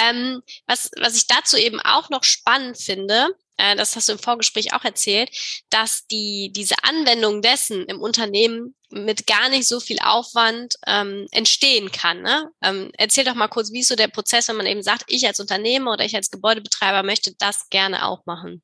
Ähm, 0.02 0.42
was, 0.68 0.92
was 1.00 1.16
ich 1.16 1.28
dazu 1.28 1.58
eben 1.58 1.80
auch 1.80 2.10
noch 2.10 2.24
spannend 2.24 2.78
finde, 2.78 3.30
äh, 3.58 3.76
das 3.76 3.96
hast 3.96 4.08
du 4.10 4.14
im 4.14 4.20
Vorgespräch 4.20 4.74
auch 4.74 4.84
erzählt, 4.84 5.30
dass 5.70 6.06
die, 6.08 6.52
diese 6.56 6.76
Anwendung 6.84 7.42
dessen 7.42 7.86
im 7.86 8.00
Unternehmen 8.00 8.76
mit 8.90 9.28
gar 9.28 9.50
nicht 9.50 9.68
so 9.68 9.80
viel 9.80 9.98
Aufwand 10.04 10.76
ähm, 10.86 11.28
entstehen 11.32 11.92
kann. 11.92 12.22
Ne? 12.22 12.50
Ähm, 12.62 12.92
erzähl 12.98 13.26
doch 13.26 13.36
mal 13.36 13.48
kurz, 13.48 13.74
wie 13.74 13.80
ist 13.80 13.90
so 13.90 13.96
der 13.96 14.08
Prozess, 14.08 14.48
wenn 14.48 14.58
man 14.58 14.68
eben 14.68 14.84
sagt, 14.84 15.06
ich 15.08 15.26
als 15.28 15.40
Unternehmer 15.40 15.94
oder 15.94 16.06
ich 16.06 16.16
als 16.16 16.32
Gebäudebetreiber 16.32 17.04
möchte 17.04 17.34
das 17.40 17.70
gerne 17.70 18.06
auch 18.06 18.26
machen? 18.26 18.62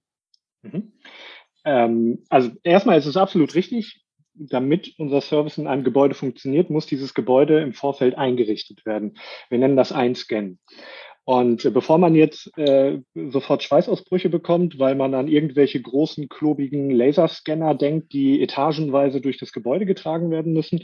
Mhm. 0.62 0.94
Ähm, 1.66 2.26
also 2.30 2.52
erstmal 2.64 3.00
ist 3.00 3.06
es 3.06 3.18
absolut 3.18 3.56
richtig 3.56 4.04
damit 4.36 4.96
unser 4.98 5.22
Service 5.22 5.58
in 5.58 5.68
einem 5.68 5.84
Gebäude 5.84 6.16
funktioniert, 6.16 6.70
muss 6.70 6.86
dieses 6.86 7.14
Gebäude 7.14 7.62
im 7.62 7.74
Vorfeld 7.74 8.18
eingerichtet 8.18 8.86
werden. 8.86 9.18
Wir 9.50 9.60
nennen 9.60 9.78
das 9.78 9.92
Einscannen. 9.92 10.60
Und 11.26 11.64
äh, 11.64 11.72
bevor 11.72 11.98
man 11.98 12.16
jetzt 12.16 12.52
äh, 12.58 13.00
sofort 13.14 13.64
Schweißausbrüche 13.64 14.30
bekommt, 14.30 14.80
weil 14.80 14.96
man 14.96 15.14
an 15.14 15.28
irgendwelche 15.28 15.82
großen, 15.82 16.28
klobigen 16.30 16.90
Laserscanner 16.90 17.76
denkt, 17.76 18.14
die 18.14 18.42
etagenweise 18.42 19.22
durch 19.22 19.38
das 19.38 19.54
Gebäude 19.54 19.86
getragen 19.86 20.32
werden 20.32 20.54
müssen, 20.54 20.84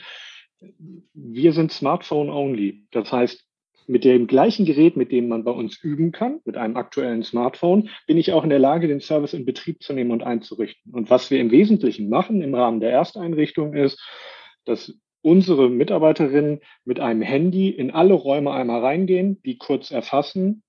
wir 1.13 1.53
sind 1.53 1.71
Smartphone 1.71 2.29
only. 2.29 2.85
Das 2.91 3.11
heißt, 3.11 3.45
mit 3.87 4.03
dem 4.03 4.27
gleichen 4.27 4.65
Gerät, 4.65 4.97
mit 4.97 5.11
dem 5.11 5.27
man 5.27 5.43
bei 5.43 5.51
uns 5.51 5.81
üben 5.81 6.11
kann, 6.11 6.41
mit 6.45 6.57
einem 6.57 6.77
aktuellen 6.77 7.23
Smartphone, 7.23 7.89
bin 8.05 8.17
ich 8.17 8.31
auch 8.33 8.43
in 8.43 8.51
der 8.51 8.59
Lage, 8.59 8.87
den 8.87 9.01
Service 9.01 9.33
in 9.33 9.45
Betrieb 9.45 9.81
zu 9.81 9.93
nehmen 9.93 10.11
und 10.11 10.21
einzurichten. 10.21 10.93
Und 10.93 11.09
was 11.09 11.31
wir 11.31 11.39
im 11.39 11.49
Wesentlichen 11.49 12.07
machen 12.07 12.41
im 12.41 12.53
Rahmen 12.53 12.81
der 12.81 12.91
Ersteinrichtung 12.91 13.73
ist, 13.73 13.99
dass 14.65 14.93
unsere 15.21 15.69
Mitarbeiterinnen 15.69 16.61
mit 16.85 16.99
einem 16.99 17.21
Handy 17.21 17.69
in 17.69 17.91
alle 17.91 18.13
Räume 18.13 18.51
einmal 18.51 18.81
reingehen, 18.81 19.41
die 19.43 19.57
kurz 19.57 19.91
erfassen 19.91 20.63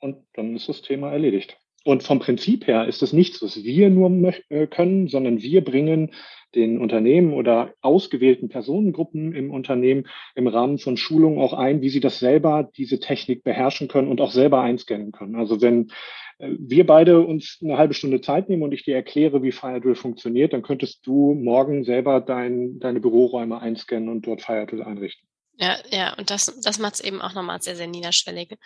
und 0.00 0.26
dann 0.34 0.54
ist 0.56 0.68
das 0.68 0.82
Thema 0.82 1.10
erledigt. 1.10 1.58
Und 1.86 2.02
vom 2.02 2.18
Prinzip 2.18 2.66
her 2.66 2.88
ist 2.88 3.00
es 3.04 3.12
nichts, 3.12 3.40
was 3.42 3.62
wir 3.62 3.90
nur 3.90 4.34
äh, 4.48 4.66
können, 4.66 5.06
sondern 5.06 5.40
wir 5.40 5.62
bringen 5.62 6.10
den 6.56 6.80
Unternehmen 6.80 7.32
oder 7.32 7.74
ausgewählten 7.80 8.48
Personengruppen 8.48 9.32
im 9.32 9.52
Unternehmen 9.52 10.08
im 10.34 10.48
Rahmen 10.48 10.78
von 10.78 10.96
Schulungen 10.96 11.38
auch 11.38 11.52
ein, 11.52 11.82
wie 11.82 11.88
sie 11.88 12.00
das 12.00 12.18
selber, 12.18 12.68
diese 12.76 12.98
Technik 12.98 13.44
beherrschen 13.44 13.86
können 13.86 14.08
und 14.08 14.20
auch 14.20 14.32
selber 14.32 14.62
einscannen 14.62 15.12
können. 15.12 15.36
Also 15.36 15.62
wenn 15.62 15.92
äh, 16.38 16.50
wir 16.58 16.86
beide 16.86 17.20
uns 17.20 17.60
eine 17.62 17.78
halbe 17.78 17.94
Stunde 17.94 18.20
Zeit 18.20 18.48
nehmen 18.48 18.64
und 18.64 18.72
ich 18.72 18.82
dir 18.82 18.96
erkläre, 18.96 19.44
wie 19.44 19.52
FireDrill 19.52 19.94
funktioniert, 19.94 20.54
dann 20.54 20.62
könntest 20.62 21.06
du 21.06 21.34
morgen 21.34 21.84
selber 21.84 22.20
dein, 22.20 22.80
deine 22.80 22.98
Büroräume 22.98 23.60
einscannen 23.60 24.08
und 24.08 24.26
dort 24.26 24.42
FireDrill 24.42 24.82
einrichten. 24.82 25.28
Ja, 25.58 25.78
ja, 25.90 26.14
und 26.18 26.30
das, 26.30 26.52
das 26.62 26.78
macht 26.78 26.94
es 26.94 27.00
eben 27.00 27.22
auch 27.22 27.32
nochmal 27.32 27.62
sehr, 27.62 27.76
sehr 27.76 27.86
niederschwellig. 27.86 28.58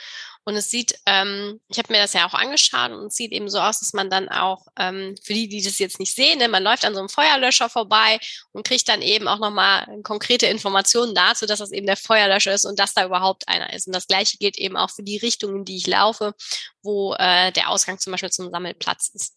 Und 0.45 0.57
es 0.57 0.71
sieht, 0.71 0.99
ähm, 1.07 1.61
ich 1.69 1.79
habe 1.79 1.93
mir 1.93 2.01
das 2.01 2.15
ja 2.15 2.27
auch 2.27 2.35
angeschaut 2.35 2.91
und 2.91 3.07
es 3.07 3.15
sieht 3.15 3.31
eben 3.31 3.49
so 3.49 3.61
aus, 3.61 3.79
dass 3.79 3.93
man 3.93 4.11
dann 4.11 4.29
auch, 4.29 4.67
ähm, 4.77 5.15
für 5.23 5.33
die, 5.33 5.47
die 5.47 5.63
das 5.63 5.79
jetzt 5.79 6.01
nicht 6.01 6.17
sehen, 6.17 6.39
ne, 6.39 6.49
man 6.49 6.65
läuft 6.65 6.85
an 6.85 6.95
so 6.95 6.99
einem 6.99 7.09
Feuerlöscher 7.09 7.69
vorbei 7.69 8.19
und 8.51 8.67
kriegt 8.67 8.89
dann 8.89 9.03
eben 9.03 9.29
auch 9.29 9.39
nochmal 9.39 9.87
konkrete 10.03 10.47
Informationen 10.47 11.15
dazu, 11.15 11.47
dass 11.47 11.61
das 11.61 11.71
eben 11.71 11.87
der 11.87 11.97
Feuerlöscher 11.97 12.55
ist 12.55 12.65
und 12.65 12.81
dass 12.81 12.93
da 12.93 13.07
überhaupt 13.07 13.47
einer 13.47 13.73
ist. 13.73 13.87
Und 13.87 13.95
das 13.95 14.09
gleiche 14.09 14.37
gilt 14.39 14.59
eben 14.59 14.77
auch 14.77 14.91
für 14.91 15.05
die 15.05 15.19
Richtung, 15.19 15.55
in 15.55 15.65
die 15.65 15.77
ich 15.77 15.87
laufe, 15.87 16.35
wo 16.83 17.15
äh, 17.15 17.53
der 17.53 17.71
Ausgang 17.71 18.01
zum 18.01 18.11
Beispiel 18.11 18.31
zum 18.31 18.51
Sammelplatz 18.51 19.13
ist. 19.15 19.37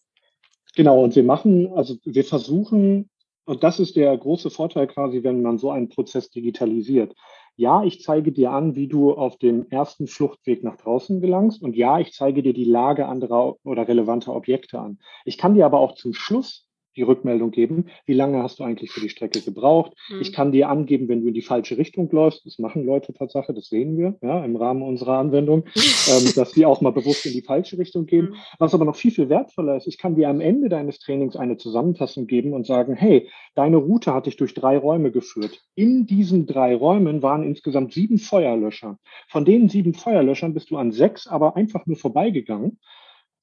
Genau, 0.74 1.04
und 1.04 1.14
wir 1.14 1.22
machen, 1.22 1.72
also 1.76 1.96
wir 2.04 2.24
versuchen, 2.24 3.10
und 3.44 3.62
das 3.62 3.78
ist 3.78 3.94
der 3.94 4.16
große 4.16 4.50
Vorteil 4.50 4.88
quasi, 4.88 5.22
wenn 5.22 5.40
man 5.40 5.58
so 5.58 5.70
einen 5.70 5.88
Prozess 5.88 6.30
digitalisiert 6.30 7.14
ja, 7.56 7.84
ich 7.84 8.02
zeige 8.02 8.32
dir 8.32 8.50
an, 8.50 8.74
wie 8.74 8.88
du 8.88 9.12
auf 9.12 9.38
dem 9.38 9.68
ersten 9.70 10.06
Fluchtweg 10.06 10.64
nach 10.64 10.76
draußen 10.76 11.20
gelangst 11.20 11.62
und 11.62 11.76
ja, 11.76 11.98
ich 11.98 12.12
zeige 12.12 12.42
dir 12.42 12.52
die 12.52 12.64
Lage 12.64 13.06
anderer 13.06 13.56
oder 13.64 13.86
relevanter 13.86 14.34
Objekte 14.34 14.80
an. 14.80 14.98
Ich 15.24 15.38
kann 15.38 15.54
dir 15.54 15.66
aber 15.66 15.78
auch 15.78 15.94
zum 15.94 16.14
Schluss 16.14 16.63
die 16.96 17.02
Rückmeldung 17.02 17.50
geben, 17.50 17.86
wie 18.06 18.14
lange 18.14 18.42
hast 18.42 18.58
du 18.58 18.64
eigentlich 18.64 18.90
für 18.90 19.00
die 19.00 19.08
Strecke 19.08 19.40
gebraucht. 19.40 19.92
Mhm. 20.08 20.20
Ich 20.20 20.32
kann 20.32 20.52
dir 20.52 20.68
angeben, 20.68 21.08
wenn 21.08 21.22
du 21.22 21.28
in 21.28 21.34
die 21.34 21.42
falsche 21.42 21.78
Richtung 21.78 22.10
läufst. 22.10 22.46
Das 22.46 22.58
machen 22.58 22.84
Leute 22.84 23.12
Tatsache, 23.12 23.52
das 23.52 23.66
sehen 23.66 23.96
wir 23.98 24.16
ja, 24.22 24.44
im 24.44 24.56
Rahmen 24.56 24.82
unserer 24.82 25.18
Anwendung, 25.18 25.64
ähm, 25.74 26.32
dass 26.34 26.52
die 26.52 26.66
auch 26.66 26.80
mal 26.80 26.92
bewusst 26.92 27.26
in 27.26 27.32
die 27.32 27.42
falsche 27.42 27.78
Richtung 27.78 28.06
gehen. 28.06 28.30
Mhm. 28.30 28.34
Was 28.58 28.74
aber 28.74 28.84
noch 28.84 28.96
viel, 28.96 29.10
viel 29.10 29.28
wertvoller 29.28 29.76
ist, 29.76 29.86
ich 29.86 29.98
kann 29.98 30.16
dir 30.16 30.28
am 30.28 30.40
Ende 30.40 30.68
deines 30.68 30.98
Trainings 30.98 31.36
eine 31.36 31.56
Zusammenfassung 31.56 32.26
geben 32.26 32.52
und 32.52 32.66
sagen, 32.66 32.94
hey, 32.94 33.28
deine 33.54 33.76
Route 33.76 34.14
hat 34.14 34.26
dich 34.26 34.36
durch 34.36 34.54
drei 34.54 34.78
Räume 34.78 35.10
geführt. 35.10 35.60
In 35.74 36.06
diesen 36.06 36.46
drei 36.46 36.74
Räumen 36.74 37.22
waren 37.22 37.42
insgesamt 37.42 37.92
sieben 37.92 38.18
Feuerlöscher. 38.18 38.98
Von 39.28 39.44
den 39.44 39.68
sieben 39.68 39.94
Feuerlöschern 39.94 40.54
bist 40.54 40.70
du 40.70 40.76
an 40.76 40.92
sechs 40.92 41.26
aber 41.26 41.56
einfach 41.56 41.86
nur 41.86 41.96
vorbeigegangen. 41.96 42.78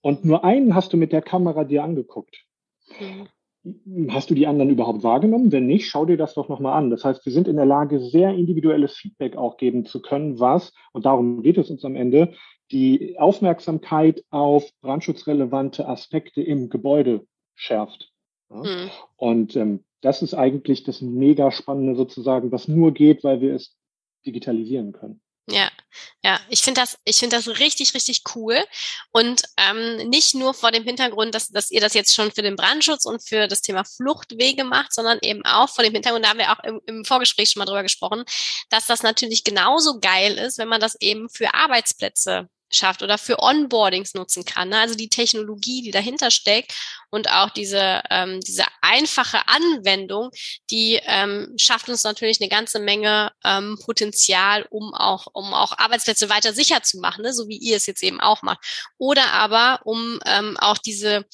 Und 0.02 0.26
nur 0.26 0.44
einen 0.44 0.76
hast 0.76 0.94
du 0.94 0.98
mit 0.98 1.12
der 1.12 1.22
Kamera 1.22 1.64
dir 1.64 1.84
angeguckt. 1.84 2.46
Mhm. 3.00 3.28
Hast 4.10 4.30
du 4.30 4.34
die 4.34 4.48
anderen 4.48 4.72
überhaupt 4.72 5.04
wahrgenommen? 5.04 5.52
Wenn 5.52 5.68
nicht, 5.68 5.88
schau 5.88 6.06
dir 6.06 6.18
das 6.18 6.34
doch 6.34 6.50
nochmal 6.50 6.74
an. 6.74 6.90
Das 6.90 7.06
heißt, 7.06 7.24
wir 7.26 7.32
sind 7.32 7.48
in 7.48 7.58
der 7.58 7.66
Lage, 7.66 8.00
sehr 8.00 8.34
individuelles 8.34 8.94
Feedback 8.96 9.36
auch 9.36 9.58
geben 9.58 9.86
zu 9.86 10.02
können, 10.02 10.40
was, 10.40 10.74
und 10.94 11.06
darum 11.06 11.44
geht 11.44 11.60
es 11.60 11.70
uns 11.70 11.86
am 11.86 11.96
Ende, 11.96 12.34
die 12.72 13.20
Aufmerksamkeit 13.20 14.24
auf 14.32 14.68
brandschutzrelevante 14.82 15.88
Aspekte 15.88 16.42
im 16.42 16.70
Gebäude 16.70 17.28
schärft. 17.56 18.12
Ja? 18.50 18.58
Mhm. 18.58 18.90
Und 19.18 19.56
ähm, 19.56 19.84
das 20.02 20.24
ist 20.24 20.34
eigentlich 20.34 20.84
das 20.84 21.02
mega 21.02 21.52
spannende 21.52 21.96
sozusagen, 21.96 22.52
was 22.52 22.68
nur 22.68 22.92
geht, 22.94 23.24
weil 23.24 23.42
wir 23.42 23.54
es 23.54 23.78
digitalisieren 24.26 24.92
können. 24.92 25.21
Ja, 25.48 25.70
ja, 26.24 26.40
ich 26.50 26.62
finde 26.62 26.82
das, 26.82 26.98
ich 27.04 27.18
finde 27.18 27.36
das 27.36 27.48
richtig, 27.60 27.94
richtig 27.94 28.22
cool. 28.36 28.64
Und 29.12 29.42
ähm, 29.58 29.98
nicht 30.10 30.36
nur 30.36 30.54
vor 30.54 30.72
dem 30.72 30.84
Hintergrund, 30.84 31.34
dass, 31.36 31.50
dass 31.50 31.72
ihr 31.72 31.82
das 31.82 31.94
jetzt 31.94 32.14
schon 32.16 32.32
für 32.32 32.44
den 32.44 32.56
Brandschutz 32.56 33.06
und 33.06 33.28
für 33.28 33.48
das 33.48 33.62
Thema 33.62 33.84
Fluchtwege 33.84 34.64
macht, 34.64 34.94
sondern 34.94 35.18
eben 35.22 35.44
auch 35.46 35.70
vor 35.70 35.84
dem 35.84 35.94
Hintergrund, 35.94 36.24
da 36.24 36.30
haben 36.30 36.40
wir 36.40 36.52
auch 36.52 36.64
im, 36.64 36.80
im 36.86 37.06
Vorgespräch 37.06 37.50
schon 37.50 37.60
mal 37.60 37.66
drüber 37.66 37.84
gesprochen, 37.84 38.24
dass 38.70 38.86
das 38.86 39.04
natürlich 39.04 39.44
genauso 39.44 40.00
geil 40.00 40.38
ist, 40.38 40.58
wenn 40.58 40.70
man 40.70 40.80
das 40.80 40.96
eben 41.02 41.28
für 41.30 41.54
Arbeitsplätze 41.54 42.48
schafft 42.72 43.04
oder 43.04 43.18
für 43.18 43.40
Onboardings 43.40 44.14
nutzen 44.14 44.46
kann. 44.46 44.70
Ne? 44.70 44.80
Also 44.80 44.96
die 44.96 45.10
Technologie, 45.10 45.82
die 45.82 45.92
dahinter 45.92 46.32
steckt 46.32 46.74
und 47.10 47.30
auch 47.30 47.50
diese, 47.50 48.02
ähm, 48.10 48.40
diese 48.42 48.64
einfache 48.82 49.48
Anwendung, 49.48 50.32
die 50.70 51.00
ähm, 51.06 51.54
schafft 51.58 51.90
uns 51.90 52.04
natürlich 52.04 52.42
eine 52.42 52.50
ganze 52.50 52.80
Menge 52.80 53.32
ähm, 53.44 53.78
Potenzial, 53.84 54.66
um 54.70 54.94
auch, 54.94 55.28
um 55.34 55.54
auch 55.54 55.78
Arbeitsplätze 55.78 56.30
weiter 56.30 56.54
sicher 56.54 56.82
zu 56.84 57.00
machen, 57.00 57.24
ne? 57.24 57.34
so 57.34 57.48
wie 57.48 57.58
ihr 57.58 57.78
es 57.78 57.86
jetzt 57.86 58.04
eben 58.04 58.20
auch 58.20 58.42
macht. 58.42 58.60
Oder 58.98 59.34
aber 59.34 59.82
um 59.84 60.20
ähm, 60.26 60.58
auch 60.58 60.78
diese 60.78 61.26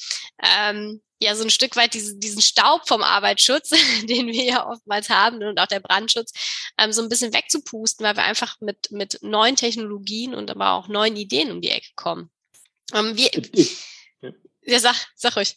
ähm, 0.43 1.01
ja 1.19 1.35
so 1.35 1.43
ein 1.43 1.49
Stück 1.49 1.75
weit 1.75 1.93
diesen, 1.93 2.19
diesen 2.19 2.41
Staub 2.41 2.87
vom 2.87 3.01
Arbeitsschutz, 3.03 3.69
den 4.03 4.27
wir 4.27 4.43
ja 4.43 4.67
oftmals 4.67 5.09
haben 5.09 5.43
und 5.43 5.59
auch 5.59 5.67
der 5.67 5.79
Brandschutz, 5.79 6.31
ähm, 6.77 6.91
so 6.91 7.01
ein 7.01 7.09
bisschen 7.09 7.33
wegzupusten, 7.33 8.05
weil 8.05 8.15
wir 8.15 8.23
einfach 8.23 8.59
mit, 8.61 8.91
mit 8.91 9.19
neuen 9.21 9.55
Technologien 9.55 10.35
und 10.35 10.51
aber 10.51 10.71
auch 10.71 10.87
neuen 10.87 11.15
Ideen 11.15 11.51
um 11.51 11.61
die 11.61 11.71
Ecke 11.71 11.89
kommen. 11.95 12.29
Ähm, 12.93 13.17
wir, 13.17 13.29
Ja, 14.69 14.79
sag, 14.79 14.95
sag 15.15 15.37
euch. 15.37 15.55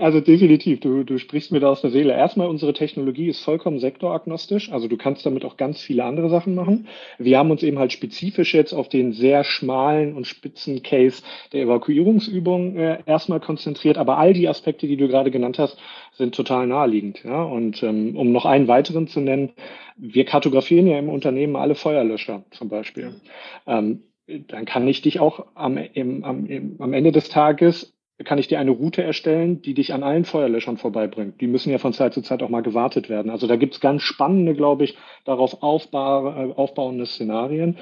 Also 0.00 0.20
definitiv, 0.20 0.78
du, 0.78 1.02
du 1.02 1.18
sprichst 1.18 1.50
mir 1.50 1.58
da 1.58 1.68
aus 1.68 1.80
der 1.80 1.90
Seele. 1.90 2.12
Erstmal, 2.12 2.46
unsere 2.46 2.72
Technologie 2.72 3.28
ist 3.28 3.40
vollkommen 3.42 3.80
sektoragnostisch, 3.80 4.70
also 4.70 4.86
du 4.86 4.96
kannst 4.96 5.26
damit 5.26 5.44
auch 5.44 5.56
ganz 5.56 5.80
viele 5.80 6.04
andere 6.04 6.30
Sachen 6.30 6.54
machen. 6.54 6.86
Wir 7.18 7.38
haben 7.38 7.50
uns 7.50 7.64
eben 7.64 7.80
halt 7.80 7.92
spezifisch 7.92 8.54
jetzt 8.54 8.72
auf 8.72 8.88
den 8.88 9.14
sehr 9.14 9.42
schmalen 9.42 10.14
und 10.14 10.28
spitzen 10.28 10.84
Case 10.84 11.24
der 11.52 11.62
Evakuierungsübung 11.62 12.76
äh, 12.76 12.98
erstmal 13.04 13.40
konzentriert, 13.40 13.98
aber 13.98 14.16
all 14.16 14.32
die 14.32 14.48
Aspekte, 14.48 14.86
die 14.86 14.96
du 14.96 15.08
gerade 15.08 15.32
genannt 15.32 15.58
hast, 15.58 15.76
sind 16.16 16.36
total 16.36 16.68
naheliegend. 16.68 17.24
Ja? 17.24 17.42
Und 17.42 17.82
ähm, 17.82 18.16
um 18.16 18.30
noch 18.30 18.44
einen 18.44 18.68
weiteren 18.68 19.08
zu 19.08 19.18
nennen, 19.18 19.50
wir 19.96 20.24
kartografieren 20.24 20.86
ja 20.86 21.00
im 21.00 21.08
Unternehmen 21.08 21.56
alle 21.56 21.74
Feuerlöscher 21.74 22.44
zum 22.52 22.68
Beispiel. 22.68 23.20
Ähm, 23.66 24.04
dann 24.48 24.64
kann 24.64 24.86
ich 24.86 25.02
dich 25.02 25.20
auch 25.20 25.46
am, 25.54 25.76
im, 25.76 26.24
am, 26.24 26.46
im, 26.46 26.76
am 26.80 26.92
Ende 26.92 27.12
des 27.12 27.28
Tages 27.28 27.94
kann 28.24 28.38
ich 28.38 28.48
dir 28.48 28.58
eine 28.58 28.72
Route 28.72 29.02
erstellen, 29.02 29.62
die 29.62 29.74
dich 29.74 29.92
an 29.94 30.02
allen 30.02 30.24
Feuerlöschern 30.24 30.76
vorbeibringt. 30.76 31.40
Die 31.40 31.46
müssen 31.46 31.70
ja 31.70 31.78
von 31.78 31.92
Zeit 31.92 32.14
zu 32.14 32.20
Zeit 32.20 32.42
auch 32.42 32.48
mal 32.48 32.62
gewartet 32.62 33.08
werden. 33.08 33.30
Also 33.30 33.46
da 33.46 33.54
gibt's 33.54 33.80
ganz 33.80 34.02
spannende, 34.02 34.54
glaube 34.54 34.84
ich, 34.84 34.98
darauf 35.24 35.62
aufbau, 35.62 36.52
aufbauende 36.54 37.06
Szenarien. 37.06 37.76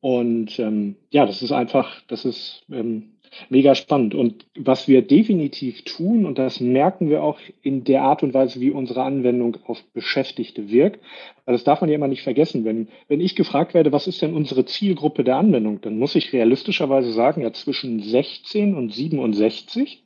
Und 0.00 0.58
ähm, 0.58 0.96
ja, 1.10 1.26
das 1.26 1.42
ist 1.42 1.52
einfach, 1.52 2.00
das 2.08 2.24
ist 2.24 2.64
ähm, 2.70 3.15
mega 3.48 3.74
spannend. 3.74 4.14
Und 4.14 4.46
was 4.56 4.88
wir 4.88 5.02
definitiv 5.02 5.82
tun, 5.84 6.26
und 6.26 6.38
das 6.38 6.60
merken 6.60 7.10
wir 7.10 7.22
auch 7.22 7.38
in 7.62 7.84
der 7.84 8.02
Art 8.02 8.22
und 8.22 8.34
Weise, 8.34 8.60
wie 8.60 8.70
unsere 8.70 9.02
Anwendung 9.02 9.58
auf 9.66 9.82
Beschäftigte 9.92 10.70
wirkt, 10.70 11.00
weil 11.44 11.54
das 11.54 11.64
darf 11.64 11.80
man 11.80 11.90
ja 11.90 11.96
immer 11.96 12.08
nicht 12.08 12.22
vergessen. 12.22 12.64
Wenn, 12.64 12.88
wenn 13.08 13.20
ich 13.20 13.36
gefragt 13.36 13.74
werde, 13.74 13.92
was 13.92 14.06
ist 14.06 14.22
denn 14.22 14.34
unsere 14.34 14.64
Zielgruppe 14.64 15.24
der 15.24 15.36
Anwendung, 15.36 15.80
dann 15.80 15.98
muss 15.98 16.14
ich 16.14 16.32
realistischerweise 16.32 17.12
sagen, 17.12 17.42
ja 17.42 17.52
zwischen 17.52 18.00
16 18.02 18.74
und 18.74 18.92
67 18.92 20.02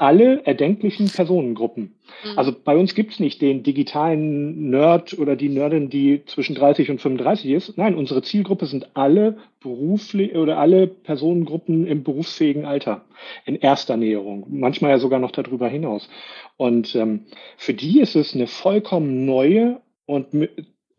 alle 0.00 0.46
erdenklichen 0.46 1.10
Personengruppen. 1.10 1.94
Mhm. 2.24 2.38
Also 2.38 2.52
bei 2.52 2.76
uns 2.76 2.94
gibt's 2.94 3.20
nicht 3.20 3.42
den 3.42 3.62
digitalen 3.62 4.70
Nerd 4.70 5.18
oder 5.18 5.36
die 5.36 5.50
Nerdin, 5.50 5.90
die 5.90 6.24
zwischen 6.24 6.54
30 6.54 6.90
und 6.90 7.00
35 7.00 7.50
ist. 7.50 7.78
Nein, 7.78 7.94
unsere 7.94 8.22
Zielgruppe 8.22 8.66
sind 8.66 8.96
alle 8.96 9.36
beruflich 9.60 10.34
oder 10.34 10.58
alle 10.58 10.86
Personengruppen 10.86 11.86
im 11.86 12.02
berufsfähigen 12.02 12.64
Alter 12.64 13.04
in 13.44 13.56
erster 13.56 13.98
Näherung, 13.98 14.46
manchmal 14.48 14.92
ja 14.92 14.98
sogar 14.98 15.18
noch 15.18 15.32
darüber 15.32 15.68
hinaus. 15.68 16.08
Und 16.56 16.94
ähm, 16.94 17.26
für 17.58 17.74
die 17.74 18.00
ist 18.00 18.16
es 18.16 18.34
eine 18.34 18.46
vollkommen 18.46 19.26
neue 19.26 19.80
und 20.06 20.28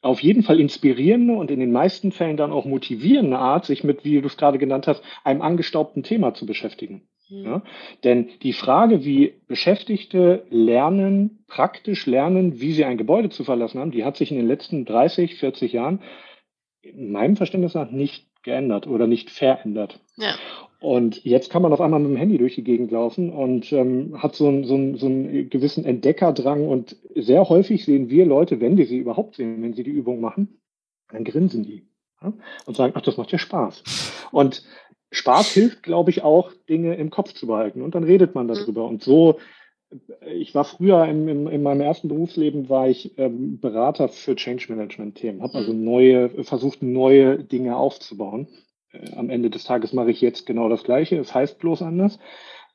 auf 0.02 0.22
jeden 0.22 0.44
Fall 0.44 0.60
inspirierende 0.60 1.34
und 1.34 1.52
in 1.52 1.60
den 1.60 1.72
meisten 1.72 2.12
Fällen 2.12 2.38
dann 2.38 2.52
auch 2.52 2.66
motivierende 2.66 3.38
Art, 3.38 3.66
sich 3.66 3.84
mit, 3.84 4.04
wie 4.06 4.22
du 4.22 4.28
es 4.28 4.38
gerade 4.38 4.58
genannt 4.58 4.88
hast, 4.88 5.04
einem 5.24 5.42
angestaubten 5.42 6.04
Thema 6.04 6.34
zu 6.34 6.46
beschäftigen. 6.46 7.08
Mhm. 7.32 7.46
Ja? 7.46 7.64
Denn 8.04 8.30
die 8.44 8.54
Frage, 8.54 9.04
wie 9.04 9.34
Beschäftigte 9.48 10.46
lernen, 10.50 11.44
praktisch 11.48 12.06
lernen, 12.06 12.60
wie 12.60 12.74
sie 12.74 12.86
ein 12.86 12.98
Gebäude 12.98 13.30
zu 13.30 13.44
verlassen 13.44 13.80
haben, 13.80 13.92
die 13.92 14.04
hat 14.04 14.18
sich 14.18 14.32
in 14.32 14.38
den 14.38 14.48
letzten 14.48 14.86
30, 14.86 15.36
40 15.36 15.74
Jahren 15.74 16.02
in 16.82 17.12
meinem 17.12 17.36
Verständnis 17.36 17.74
nach 17.74 17.92
nicht 17.92 18.28
geändert 18.44 18.88
oder 18.88 19.08
nicht 19.08 19.30
verändert. 19.30 20.00
Ja. 20.18 20.36
Und 20.80 21.24
jetzt 21.24 21.52
kann 21.52 21.62
man 21.62 21.74
auf 21.74 21.82
einmal 21.82 22.00
mit 22.00 22.10
dem 22.10 22.18
Handy 22.18 22.40
durch 22.40 22.56
die 22.56 22.64
Gegend 22.64 22.90
laufen 22.90 23.30
und 23.32 23.72
ähm, 23.72 24.20
hat 24.22 24.36
so, 24.36 24.50
ein, 24.50 24.64
so, 24.64 24.76
ein, 24.76 24.98
so 24.98 25.06
einen 25.06 25.48
gewissen 25.52 25.86
Entdeckerdrang. 25.86 26.68
Und 26.68 26.96
sehr 27.16 27.48
häufig 27.50 27.86
sehen 27.86 28.10
wir 28.10 28.26
Leute, 28.26 28.60
wenn 28.60 28.78
wir 28.78 28.88
sie 28.88 28.98
überhaupt 28.98 29.36
sehen, 29.36 29.62
wenn 29.62 29.74
sie 29.74 29.84
die 29.84 29.92
Übung 29.92 30.20
machen, 30.20 30.60
dann 31.12 31.24
grinsen 31.24 31.64
die 31.64 31.86
ja, 32.20 32.34
und 32.66 32.76
sagen, 32.76 32.94
ach, 32.96 33.02
das 33.02 33.18
macht 33.18 33.32
ja 33.32 33.38
Spaß. 33.38 33.84
Und 34.32 34.64
Spaß 35.12 35.52
hilft, 35.52 35.84
glaube 35.84 36.10
ich, 36.10 36.24
auch, 36.24 36.52
Dinge 36.70 36.96
im 36.96 37.10
Kopf 37.10 37.34
zu 37.34 37.48
behalten. 37.48 37.82
Und 37.82 37.96
dann 37.96 38.04
redet 38.04 38.34
man 38.34 38.48
darüber. 38.48 38.86
Und 38.86 39.04
so, 39.04 39.40
ich 40.26 40.56
war 40.56 40.64
früher 40.64 41.06
im, 41.06 41.28
im, 41.28 41.48
in 41.48 41.64
meinem 41.64 41.82
ersten 41.82 42.08
Berufsleben, 42.08 42.70
war 42.70 42.88
ich 42.88 43.18
ähm, 43.18 43.60
Berater 43.60 44.08
für 44.08 44.36
Change 44.36 44.68
Management 44.70 45.16
Themen, 45.16 45.42
habe 45.42 45.56
also 45.56 45.74
mhm. 45.74 45.84
neue, 45.84 46.44
versucht, 46.44 46.82
neue 46.82 47.44
Dinge 47.44 47.76
aufzubauen. 47.76 48.48
Äh, 48.94 49.14
am 49.16 49.30
Ende 49.30 49.50
des 49.50 49.66
Tages 49.66 49.92
mache 49.92 50.12
ich 50.12 50.22
jetzt 50.22 50.46
genau 50.46 50.70
das 50.70 50.84
Gleiche. 50.84 51.18
Es 51.18 51.34
heißt 51.34 51.60
bloß 51.60 51.82
anders. 51.82 52.20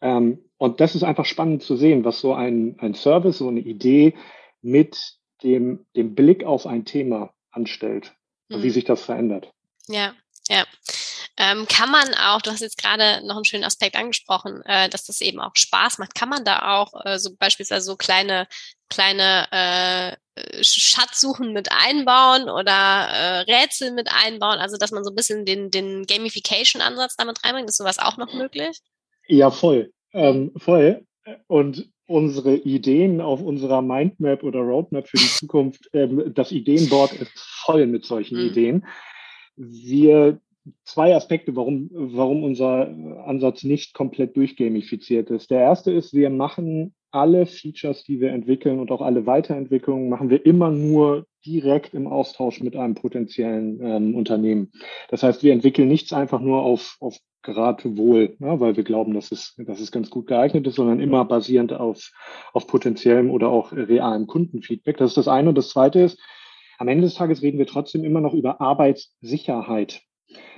Ähm, 0.02 0.40
und 0.59 0.81
das 0.81 0.95
ist 0.95 1.05
einfach 1.05 1.25
spannend 1.25 1.62
zu 1.62 1.76
sehen, 1.76 2.05
was 2.05 2.21
so 2.21 2.35
ein, 2.35 2.76
ein 2.81 2.95
Service, 2.95 3.38
so 3.38 3.49
eine 3.49 3.61
Idee 3.61 4.14
mit 4.61 5.16
dem, 5.43 5.87
dem 5.97 6.14
Blick 6.14 6.45
auf 6.45 6.66
ein 6.66 6.85
Thema 6.85 7.33
anstellt 7.50 8.14
und 8.50 8.62
wie 8.62 8.69
mhm. 8.69 8.73
sich 8.73 8.85
das 8.85 9.02
verändert. 9.02 9.52
Ja, 9.88 10.12
ja. 10.49 10.64
Ähm, 11.38 11.66
kann 11.69 11.90
man 11.90 12.14
auch, 12.14 12.40
du 12.40 12.50
hast 12.50 12.61
jetzt 12.61 12.78
gerade 12.78 13.26
noch 13.26 13.37
einen 13.37 13.45
schönen 13.45 13.64
Aspekt 13.64 13.97
angesprochen, 13.97 14.62
äh, 14.64 14.89
dass 14.89 15.04
das 15.04 15.21
eben 15.21 15.41
auch 15.41 15.54
Spaß 15.54 15.99
macht. 15.99 16.15
Kann 16.15 16.30
man 16.30 16.45
da 16.45 16.78
auch 16.78 17.04
äh, 17.04 17.19
so 17.19 17.37
beispielsweise 17.37 17.84
so 17.84 17.97
kleine 17.97 18.47
kleine 18.89 19.47
äh, 19.50 20.63
Schatzsuchen 20.63 21.52
mit 21.52 21.71
einbauen 21.73 22.49
oder 22.49 22.73
äh, 22.73 23.39
Rätsel 23.41 23.93
mit 23.93 24.08
einbauen, 24.13 24.58
also 24.58 24.76
dass 24.76 24.93
man 24.93 25.04
so 25.04 25.10
ein 25.10 25.17
bisschen 25.17 25.45
den, 25.45 25.71
den 25.71 26.04
Gamification-Ansatz 26.06 27.17
damit 27.17 27.45
reinbringt, 27.45 27.69
ist 27.69 27.78
sowas 27.78 27.99
auch 27.99 28.17
noch 28.17 28.32
möglich? 28.34 28.80
Ja, 29.26 29.50
voll. 29.50 29.93
Ähm, 30.13 30.52
voll. 30.56 31.04
Und 31.49 31.91
unsere 32.06 32.54
Ideen 32.54 33.21
auf 33.21 33.41
unserer 33.41 33.82
Mindmap 33.82 34.45
oder 34.45 34.60
Roadmap 34.60 35.08
für 35.08 35.17
die 35.17 35.26
Zukunft, 35.26 35.89
ähm, 35.93 36.32
das 36.34 36.52
Ideenboard 36.52 37.13
ist 37.15 37.32
voll 37.37 37.87
mit 37.87 38.04
solchen 38.04 38.39
mhm. 38.39 38.50
Ideen. 38.50 38.87
Wir 39.56 40.39
zwei 40.85 41.15
Aspekte, 41.15 41.57
warum, 41.57 41.91
warum 41.93 42.43
unser 42.43 42.89
Ansatz 43.25 43.65
nicht 43.65 43.95
komplett 43.95 44.37
durchgamifiziert 44.37 45.31
ist. 45.31 45.50
Der 45.50 45.61
erste 45.61 45.93
ist, 45.93 46.13
wir 46.13 46.31
machen 46.31 46.95
alle 47.11 47.47
Features, 47.47 48.05
die 48.05 48.21
wir 48.21 48.31
entwickeln 48.31 48.79
und 48.79 48.91
auch 48.91 49.00
alle 49.00 49.26
Weiterentwicklungen 49.26 50.09
machen 50.09 50.29
wir 50.29 50.45
immer 50.45 50.71
nur 50.71 51.26
direkt 51.47 51.95
im 51.95 52.07
Austausch 52.07 52.61
mit 52.61 52.76
einem 52.76 52.95
potenziellen 52.95 53.81
ähm, 53.81 54.15
Unternehmen. 54.15 54.73
Das 55.09 55.23
heißt, 55.23 55.43
wir 55.43 55.52
entwickeln 55.52 55.89
nichts 55.89 56.13
einfach 56.13 56.41
nur 56.41 56.63
auf, 56.63 56.97
auf 57.00 57.17
Geratewohl, 57.43 58.37
ja, 58.41 58.59
weil 58.59 58.76
wir 58.76 58.83
glauben, 58.83 59.15
dass 59.15 59.31
es, 59.31 59.55
dass 59.57 59.81
es 59.81 59.93
ganz 59.93 60.11
gut 60.11 60.26
geeignet 60.26 60.67
ist, 60.67 60.75
sondern 60.75 60.99
immer 60.99 61.25
basierend 61.25 61.73
auf, 61.73 62.11
auf 62.52 62.67
potenziellem 62.67 63.31
oder 63.31 63.49
auch 63.49 63.73
realem 63.73 64.26
Kundenfeedback. 64.26 64.97
Das 64.97 65.13
ist 65.13 65.17
das 65.17 65.29
eine. 65.29 65.50
Und 65.50 65.55
das 65.57 65.71
zweite 65.71 66.00
ist, 66.00 66.19
am 66.79 66.89
Ende 66.89 67.05
des 67.05 67.15
Tages 67.15 67.43
reden 67.43 67.59
wir 67.59 67.67
trotzdem 67.67 68.05
immer 68.05 68.21
noch 68.21 68.35
über 68.35 68.61
Arbeitssicherheit. 68.61 70.02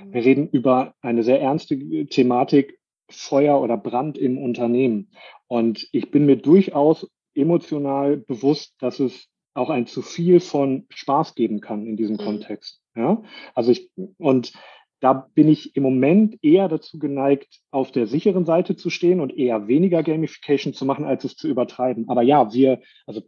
Wir 0.05 0.23
reden 0.23 0.49
über 0.49 0.93
eine 1.01 1.23
sehr 1.23 1.41
ernste 1.41 1.77
Thematik 2.07 2.79
Feuer 3.09 3.61
oder 3.61 3.77
Brand 3.77 4.17
im 4.17 4.37
Unternehmen. 4.37 5.11
Und 5.47 5.87
ich 5.91 6.11
bin 6.11 6.25
mir 6.25 6.37
durchaus 6.37 7.09
emotional 7.33 8.17
bewusst, 8.17 8.75
dass 8.79 8.99
es 8.99 9.27
auch 9.53 9.69
ein 9.69 9.87
zu 9.87 10.01
viel 10.01 10.39
von 10.39 10.85
Spaß 10.89 11.35
geben 11.35 11.59
kann 11.59 11.85
in 11.85 11.97
diesem 11.97 12.17
mhm. 12.17 12.21
Kontext. 12.21 12.81
Ja, 12.95 13.23
also 13.55 13.71
ich, 13.71 13.89
und 14.17 14.53
da 14.99 15.13
bin 15.13 15.47
ich 15.47 15.75
im 15.75 15.83
Moment 15.83 16.37
eher 16.43 16.67
dazu 16.67 16.99
geneigt, 16.99 17.61
auf 17.71 17.91
der 17.91 18.05
sicheren 18.07 18.45
Seite 18.45 18.75
zu 18.75 18.89
stehen 18.89 19.21
und 19.21 19.35
eher 19.35 19.67
weniger 19.67 20.03
Gamification 20.03 20.73
zu 20.73 20.85
machen, 20.85 21.05
als 21.05 21.23
es 21.23 21.35
zu 21.35 21.47
übertreiben. 21.47 22.09
Aber 22.09 22.21
ja, 22.21 22.53
wir, 22.53 22.81
also 23.05 23.21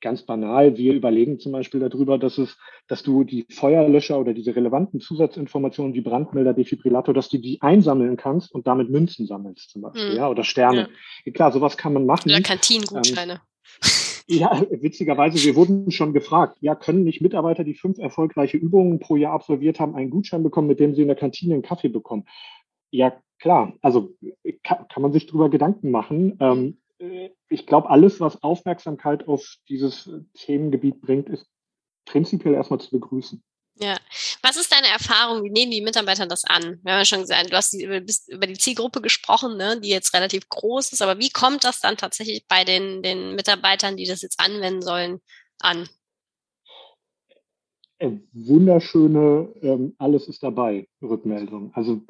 ganz 0.00 0.22
banal, 0.22 0.76
wir 0.76 0.94
überlegen 0.94 1.38
zum 1.38 1.52
Beispiel 1.52 1.80
darüber, 1.80 2.18
dass 2.18 2.38
es, 2.38 2.56
dass 2.88 3.02
du 3.02 3.24
die 3.24 3.46
Feuerlöscher 3.50 4.18
oder 4.18 4.34
diese 4.34 4.54
relevanten 4.54 5.00
Zusatzinformationen 5.00 5.94
wie 5.94 6.00
Brandmelder, 6.00 6.54
Defibrillator, 6.54 7.14
dass 7.14 7.28
du 7.28 7.38
die 7.38 7.60
einsammeln 7.62 8.16
kannst 8.16 8.52
und 8.52 8.66
damit 8.66 8.90
Münzen 8.90 9.26
sammelst 9.26 9.70
zum 9.70 9.82
Beispiel, 9.82 10.10
mhm. 10.10 10.16
ja, 10.16 10.28
oder 10.28 10.44
Sterne. 10.44 10.88
Ja. 11.24 11.32
Klar, 11.32 11.52
sowas 11.52 11.76
kann 11.76 11.92
man 11.92 12.06
machen. 12.06 12.30
Oder 12.30 12.40
Kantinengutscheine. 12.40 13.32
Ähm, 13.32 13.38
ja, 14.28 14.60
witzigerweise, 14.70 15.44
wir 15.44 15.54
wurden 15.54 15.90
schon 15.92 16.12
gefragt, 16.12 16.58
ja, 16.60 16.74
können 16.74 17.04
nicht 17.04 17.20
Mitarbeiter, 17.20 17.62
die 17.62 17.74
fünf 17.74 17.98
erfolgreiche 17.98 18.56
Übungen 18.56 18.98
pro 18.98 19.16
Jahr 19.16 19.32
absolviert 19.32 19.78
haben, 19.78 19.94
einen 19.94 20.10
Gutschein 20.10 20.42
bekommen, 20.42 20.66
mit 20.66 20.80
dem 20.80 20.94
sie 20.94 21.02
in 21.02 21.08
der 21.08 21.16
Kantine 21.16 21.54
einen 21.54 21.62
Kaffee 21.62 21.88
bekommen? 21.88 22.24
Ja, 22.90 23.16
klar, 23.38 23.74
also 23.82 24.14
kann, 24.64 24.88
kann 24.88 25.02
man 25.02 25.12
sich 25.12 25.26
darüber 25.26 25.48
Gedanken 25.48 25.90
machen. 25.92 26.36
Ähm, 26.40 26.66
äh, 26.68 26.85
ich 26.98 27.66
glaube, 27.66 27.90
alles, 27.90 28.20
was 28.20 28.42
Aufmerksamkeit 28.42 29.28
auf 29.28 29.56
dieses 29.68 30.10
Themengebiet 30.34 31.00
bringt, 31.00 31.28
ist 31.28 31.46
prinzipiell 32.06 32.54
erstmal 32.54 32.80
zu 32.80 32.90
begrüßen. 32.90 33.42
Ja. 33.78 33.96
Was 34.42 34.56
ist 34.56 34.72
deine 34.72 34.86
Erfahrung? 34.86 35.44
Wie 35.44 35.50
nehmen 35.50 35.70
die 35.70 35.82
Mitarbeiter 35.82 36.26
das 36.26 36.44
an? 36.44 36.80
Wir 36.82 36.92
haben 36.92 37.00
ja 37.00 37.04
schon 37.04 37.20
gesagt, 37.20 37.52
du 37.52 37.56
hast 37.56 37.74
die, 37.74 37.82
über 37.82 38.46
die 38.46 38.58
Zielgruppe 38.58 39.02
gesprochen, 39.02 39.58
ne, 39.58 39.78
die 39.80 39.90
jetzt 39.90 40.14
relativ 40.14 40.48
groß 40.48 40.92
ist, 40.92 41.02
aber 41.02 41.18
wie 41.18 41.28
kommt 41.28 41.64
das 41.64 41.80
dann 41.80 41.98
tatsächlich 41.98 42.46
bei 42.48 42.64
den, 42.64 43.02
den 43.02 43.34
Mitarbeitern, 43.34 43.96
die 43.96 44.06
das 44.06 44.22
jetzt 44.22 44.40
anwenden 44.40 44.80
sollen, 44.80 45.20
an? 45.58 45.88
Äh, 47.98 48.12
wunderschöne, 48.32 49.52
ähm, 49.62 49.94
alles 49.98 50.28
ist 50.28 50.42
dabei, 50.42 50.88
Rückmeldung. 51.02 51.72
Also 51.74 52.00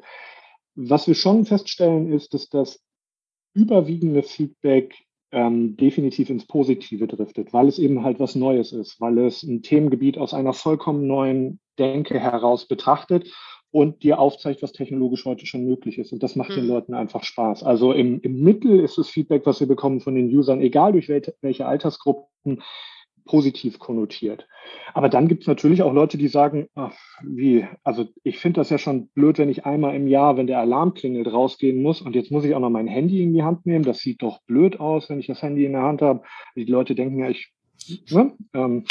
was 0.75 1.07
wir 1.07 1.15
schon 1.15 1.45
feststellen, 1.45 2.13
ist, 2.13 2.33
dass 2.33 2.49
das 2.49 2.79
überwiegende 3.57 4.23
Feedback 4.23 4.95
ähm, 5.31 5.75
definitiv 5.75 6.29
ins 6.29 6.45
Positive 6.45 7.07
driftet, 7.07 7.51
weil 7.51 7.67
es 7.67 7.79
eben 7.79 8.03
halt 8.03 8.19
was 8.19 8.35
Neues 8.35 8.71
ist, 8.71 9.01
weil 9.01 9.17
es 9.19 9.43
ein 9.43 9.61
Themengebiet 9.61 10.17
aus 10.17 10.33
einer 10.33 10.53
vollkommen 10.53 11.07
neuen 11.07 11.59
Denke 11.79 12.19
heraus 12.19 12.67
betrachtet 12.67 13.33
und 13.71 14.03
dir 14.03 14.19
aufzeigt, 14.19 14.61
was 14.61 14.71
technologisch 14.71 15.25
heute 15.25 15.45
schon 15.45 15.65
möglich 15.65 15.97
ist. 15.97 16.13
Und 16.13 16.23
das 16.23 16.35
macht 16.35 16.51
mhm. 16.51 16.55
den 16.55 16.67
Leuten 16.67 16.93
einfach 16.93 17.23
Spaß. 17.23 17.63
Also 17.63 17.91
im, 17.91 18.21
im 18.21 18.41
Mittel 18.41 18.79
ist 18.79 18.97
das 18.97 19.09
Feedback, 19.09 19.45
was 19.45 19.59
wir 19.59 19.67
bekommen 19.67 19.99
von 19.99 20.15
den 20.15 20.33
Usern, 20.33 20.61
egal 20.61 20.93
durch 20.93 21.09
welche, 21.09 21.35
welche 21.41 21.65
Altersgruppen, 21.65 22.61
positiv 23.27 23.77
konnotiert. 23.79 24.47
Aber 24.93 25.09
dann 25.09 25.27
gibt 25.27 25.43
es 25.43 25.47
natürlich 25.47 25.83
auch 25.83 25.93
Leute, 25.93 26.17
die 26.17 26.27
sagen, 26.27 26.67
ach, 26.75 26.93
wie, 27.21 27.67
also 27.83 28.07
ich 28.23 28.39
finde 28.39 28.59
das 28.61 28.69
ja 28.69 28.77
schon 28.77 29.07
blöd, 29.09 29.37
wenn 29.37 29.49
ich 29.49 29.65
einmal 29.65 29.95
im 29.95 30.07
Jahr, 30.07 30.37
wenn 30.37 30.47
der 30.47 30.59
Alarm 30.59 30.93
klingelt, 30.93 31.31
rausgehen 31.31 31.81
muss 31.81 32.01
und 32.01 32.15
jetzt 32.15 32.31
muss 32.31 32.45
ich 32.45 32.55
auch 32.55 32.59
noch 32.59 32.69
mein 32.69 32.87
Handy 32.87 33.21
in 33.21 33.33
die 33.33 33.43
Hand 33.43 33.65
nehmen. 33.65 33.85
Das 33.85 33.99
sieht 33.99 34.21
doch 34.21 34.41
blöd 34.43 34.79
aus, 34.79 35.09
wenn 35.09 35.19
ich 35.19 35.27
das 35.27 35.41
Handy 35.41 35.65
in 35.65 35.73
der 35.73 35.83
Hand 35.83 36.01
habe. 36.01 36.23
Die 36.55 36.65
Leute 36.65 36.95
denken 36.95 37.19
ja, 37.19 37.29
ich 37.29 37.51
ne, 38.09 38.33
ähm, 38.53 38.83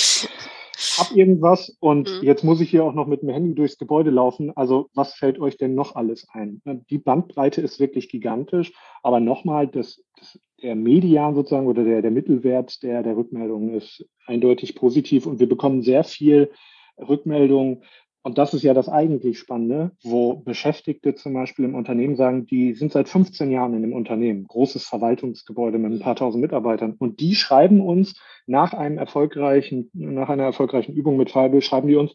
hab 0.98 1.16
irgendwas 1.16 1.76
und 1.80 2.08
mhm. 2.08 2.24
jetzt 2.24 2.44
muss 2.44 2.60
ich 2.60 2.70
hier 2.70 2.84
auch 2.84 2.94
noch 2.94 3.06
mit 3.06 3.22
dem 3.22 3.28
Handy 3.28 3.54
durchs 3.54 3.78
Gebäude 3.78 4.10
laufen. 4.10 4.56
Also 4.56 4.88
was 4.94 5.14
fällt 5.14 5.38
euch 5.38 5.56
denn 5.56 5.74
noch 5.74 5.96
alles 5.96 6.26
ein? 6.30 6.62
Die 6.90 6.98
Bandbreite 6.98 7.60
ist 7.60 7.80
wirklich 7.80 8.08
gigantisch, 8.08 8.72
aber 9.02 9.20
nochmal, 9.20 9.66
das, 9.68 10.02
das 10.18 10.38
der 10.62 10.74
Median 10.74 11.34
sozusagen 11.34 11.66
oder 11.66 11.84
der, 11.84 12.02
der 12.02 12.10
Mittelwert 12.10 12.82
der, 12.82 13.02
der 13.02 13.16
Rückmeldungen 13.16 13.74
ist 13.74 14.06
eindeutig 14.26 14.74
positiv 14.74 15.26
und 15.26 15.38
wir 15.38 15.48
bekommen 15.48 15.82
sehr 15.82 16.04
viel 16.04 16.50
Rückmeldungen. 16.98 17.82
Und 18.26 18.38
das 18.38 18.54
ist 18.54 18.64
ja 18.64 18.74
das 18.74 18.88
eigentlich 18.88 19.38
Spannende, 19.38 19.92
wo 20.02 20.34
Beschäftigte 20.34 21.14
zum 21.14 21.32
Beispiel 21.32 21.64
im 21.64 21.76
Unternehmen 21.76 22.16
sagen, 22.16 22.44
die 22.44 22.74
sind 22.74 22.90
seit 22.90 23.08
15 23.08 23.52
Jahren 23.52 23.72
in 23.74 23.82
dem 23.82 23.92
Unternehmen, 23.92 24.48
großes 24.48 24.84
Verwaltungsgebäude 24.84 25.78
mit 25.78 25.92
ein 25.92 26.00
paar 26.00 26.16
tausend 26.16 26.42
Mitarbeitern. 26.42 26.96
Und 26.98 27.20
die 27.20 27.36
schreiben 27.36 27.80
uns 27.80 28.20
nach 28.44 28.72
einem 28.72 28.98
erfolgreichen, 28.98 29.90
nach 29.92 30.28
einer 30.28 30.42
erfolgreichen 30.42 30.92
Übung 30.92 31.16
mit 31.16 31.30
Fireball, 31.30 31.62
schreiben 31.62 31.86
die 31.86 31.94
uns, 31.94 32.14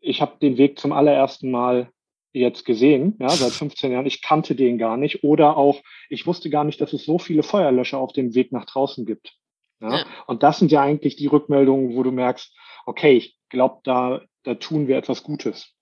ich 0.00 0.20
habe 0.20 0.38
den 0.40 0.56
Weg 0.56 0.78
zum 0.78 0.92
allerersten 0.92 1.50
Mal 1.50 1.90
jetzt 2.32 2.64
gesehen, 2.64 3.16
ja, 3.18 3.30
seit 3.30 3.50
15 3.50 3.90
Jahren. 3.90 4.06
Ich 4.06 4.22
kannte 4.22 4.54
den 4.54 4.78
gar 4.78 4.96
nicht. 4.96 5.24
Oder 5.24 5.56
auch, 5.56 5.82
ich 6.10 6.28
wusste 6.28 6.48
gar 6.48 6.62
nicht, 6.62 6.80
dass 6.80 6.92
es 6.92 7.04
so 7.04 7.18
viele 7.18 7.42
Feuerlöscher 7.42 7.98
auf 7.98 8.12
dem 8.12 8.36
Weg 8.36 8.52
nach 8.52 8.66
draußen 8.66 9.04
gibt. 9.04 9.34
Ja? 9.80 9.96
ja. 9.96 10.04
Und 10.28 10.44
das 10.44 10.60
sind 10.60 10.70
ja 10.70 10.80
eigentlich 10.80 11.16
die 11.16 11.26
Rückmeldungen, 11.26 11.96
wo 11.96 12.04
du 12.04 12.12
merkst, 12.12 12.54
okay, 12.86 13.16
ich 13.16 13.36
glaube, 13.48 13.80
da, 13.84 14.20
da 14.44 14.54
tun 14.54 14.88
wir 14.88 14.96
etwas 14.96 15.22
Gutes. 15.22 15.74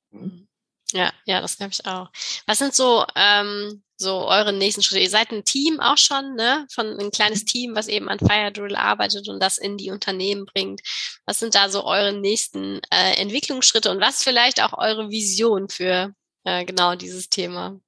Ja, 0.92 1.12
ja, 1.26 1.40
das 1.40 1.56
glaube 1.56 1.72
ich 1.72 1.84
auch. 1.86 2.10
Was 2.46 2.58
sind 2.58 2.74
so, 2.74 3.04
ähm, 3.16 3.82
so 3.96 4.28
eure 4.28 4.52
nächsten 4.52 4.82
Schritte? 4.82 5.02
Ihr 5.02 5.10
seid 5.10 5.32
ein 5.32 5.44
Team 5.44 5.80
auch 5.80 5.98
schon, 5.98 6.36
ne? 6.36 6.66
Von 6.72 6.98
ein 6.98 7.10
kleines 7.10 7.42
mhm. 7.42 7.46
Team, 7.46 7.74
was 7.74 7.88
eben 7.88 8.08
an 8.08 8.20
Fire 8.20 8.52
Drill 8.52 8.76
arbeitet 8.76 9.28
und 9.28 9.42
das 9.42 9.58
in 9.58 9.76
die 9.76 9.90
Unternehmen 9.90 10.46
bringt. 10.46 10.80
Was 11.26 11.40
sind 11.40 11.54
da 11.54 11.68
so 11.68 11.84
eure 11.84 12.12
nächsten 12.12 12.80
äh, 12.90 13.20
Entwicklungsschritte 13.20 13.90
und 13.90 14.00
was 14.00 14.22
vielleicht 14.22 14.62
auch 14.62 14.78
eure 14.78 15.10
Vision 15.10 15.68
für 15.68 16.14
äh, 16.46 16.64
genau 16.64 16.94
dieses 16.94 17.28
Thema. 17.28 17.80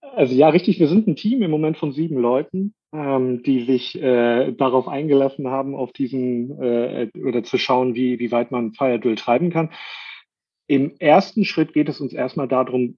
Also 0.00 0.34
ja, 0.34 0.48
richtig, 0.48 0.78
wir 0.78 0.88
sind 0.88 1.06
ein 1.06 1.16
Team 1.16 1.42
im 1.42 1.50
Moment 1.50 1.76
von 1.76 1.92
sieben 1.92 2.16
Leuten, 2.16 2.74
ähm, 2.92 3.42
die 3.42 3.64
sich 3.64 4.00
äh, 4.00 4.52
darauf 4.52 4.88
eingelassen 4.88 5.48
haben, 5.48 5.74
auf 5.74 5.92
diesen 5.92 6.60
äh, 6.60 7.10
oder 7.24 7.42
zu 7.42 7.58
schauen, 7.58 7.94
wie, 7.94 8.18
wie 8.18 8.30
weit 8.30 8.50
man 8.50 8.72
Fire 8.72 9.00
Drill 9.00 9.16
treiben 9.16 9.50
kann. 9.50 9.70
Im 10.66 10.94
ersten 10.98 11.44
Schritt 11.44 11.72
geht 11.72 11.88
es 11.88 12.00
uns 12.00 12.12
erstmal 12.12 12.48
darum, 12.48 12.96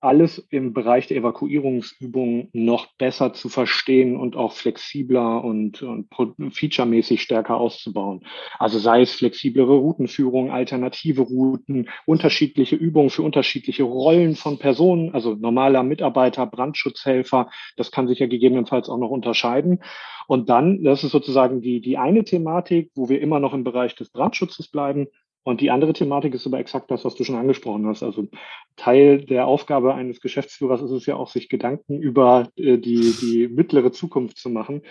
alles 0.00 0.38
im 0.50 0.72
Bereich 0.72 1.06
der 1.06 1.16
Evakuierungsübungen 1.16 2.50
noch 2.52 2.86
besser 2.98 3.32
zu 3.32 3.48
verstehen 3.48 4.16
und 4.16 4.36
auch 4.36 4.52
flexibler 4.52 5.42
und, 5.42 5.82
und 5.82 6.08
featuremäßig 6.50 7.22
stärker 7.22 7.56
auszubauen. 7.56 8.24
Also 8.58 8.78
sei 8.78 9.02
es 9.02 9.14
flexiblere 9.14 9.74
Routenführung, 9.74 10.50
alternative 10.50 11.22
Routen, 11.22 11.88
unterschiedliche 12.04 12.76
Übungen 12.76 13.10
für 13.10 13.22
unterschiedliche 13.22 13.84
Rollen 13.84 14.36
von 14.36 14.58
Personen, 14.58 15.14
also 15.14 15.34
normaler 15.34 15.82
Mitarbeiter, 15.82 16.46
Brandschutzhelfer, 16.46 17.50
das 17.76 17.90
kann 17.90 18.06
sich 18.06 18.18
ja 18.18 18.26
gegebenenfalls 18.26 18.88
auch 18.88 18.98
noch 18.98 19.10
unterscheiden. 19.10 19.80
Und 20.26 20.48
dann, 20.50 20.82
das 20.82 21.04
ist 21.04 21.12
sozusagen 21.12 21.60
die, 21.60 21.80
die 21.80 21.98
eine 21.98 22.24
Thematik, 22.24 22.90
wo 22.94 23.08
wir 23.08 23.20
immer 23.20 23.38
noch 23.40 23.54
im 23.54 23.64
Bereich 23.64 23.94
des 23.94 24.10
Brandschutzes 24.10 24.68
bleiben. 24.68 25.06
Und 25.46 25.60
die 25.60 25.70
andere 25.70 25.92
Thematik 25.92 26.34
ist 26.34 26.44
aber 26.44 26.58
exakt 26.58 26.90
das, 26.90 27.04
was 27.04 27.14
du 27.14 27.22
schon 27.22 27.36
angesprochen 27.36 27.86
hast. 27.86 28.02
Also 28.02 28.26
Teil 28.74 29.24
der 29.24 29.46
Aufgabe 29.46 29.94
eines 29.94 30.20
Geschäftsführers 30.20 30.82
ist 30.82 30.90
es 30.90 31.06
ja 31.06 31.14
auch, 31.14 31.28
sich 31.28 31.48
Gedanken 31.48 32.02
über 32.02 32.48
äh, 32.56 32.78
die, 32.78 33.14
die 33.20 33.46
mittlere 33.46 33.92
Zukunft 33.92 34.38
zu 34.38 34.50
machen. 34.50 34.82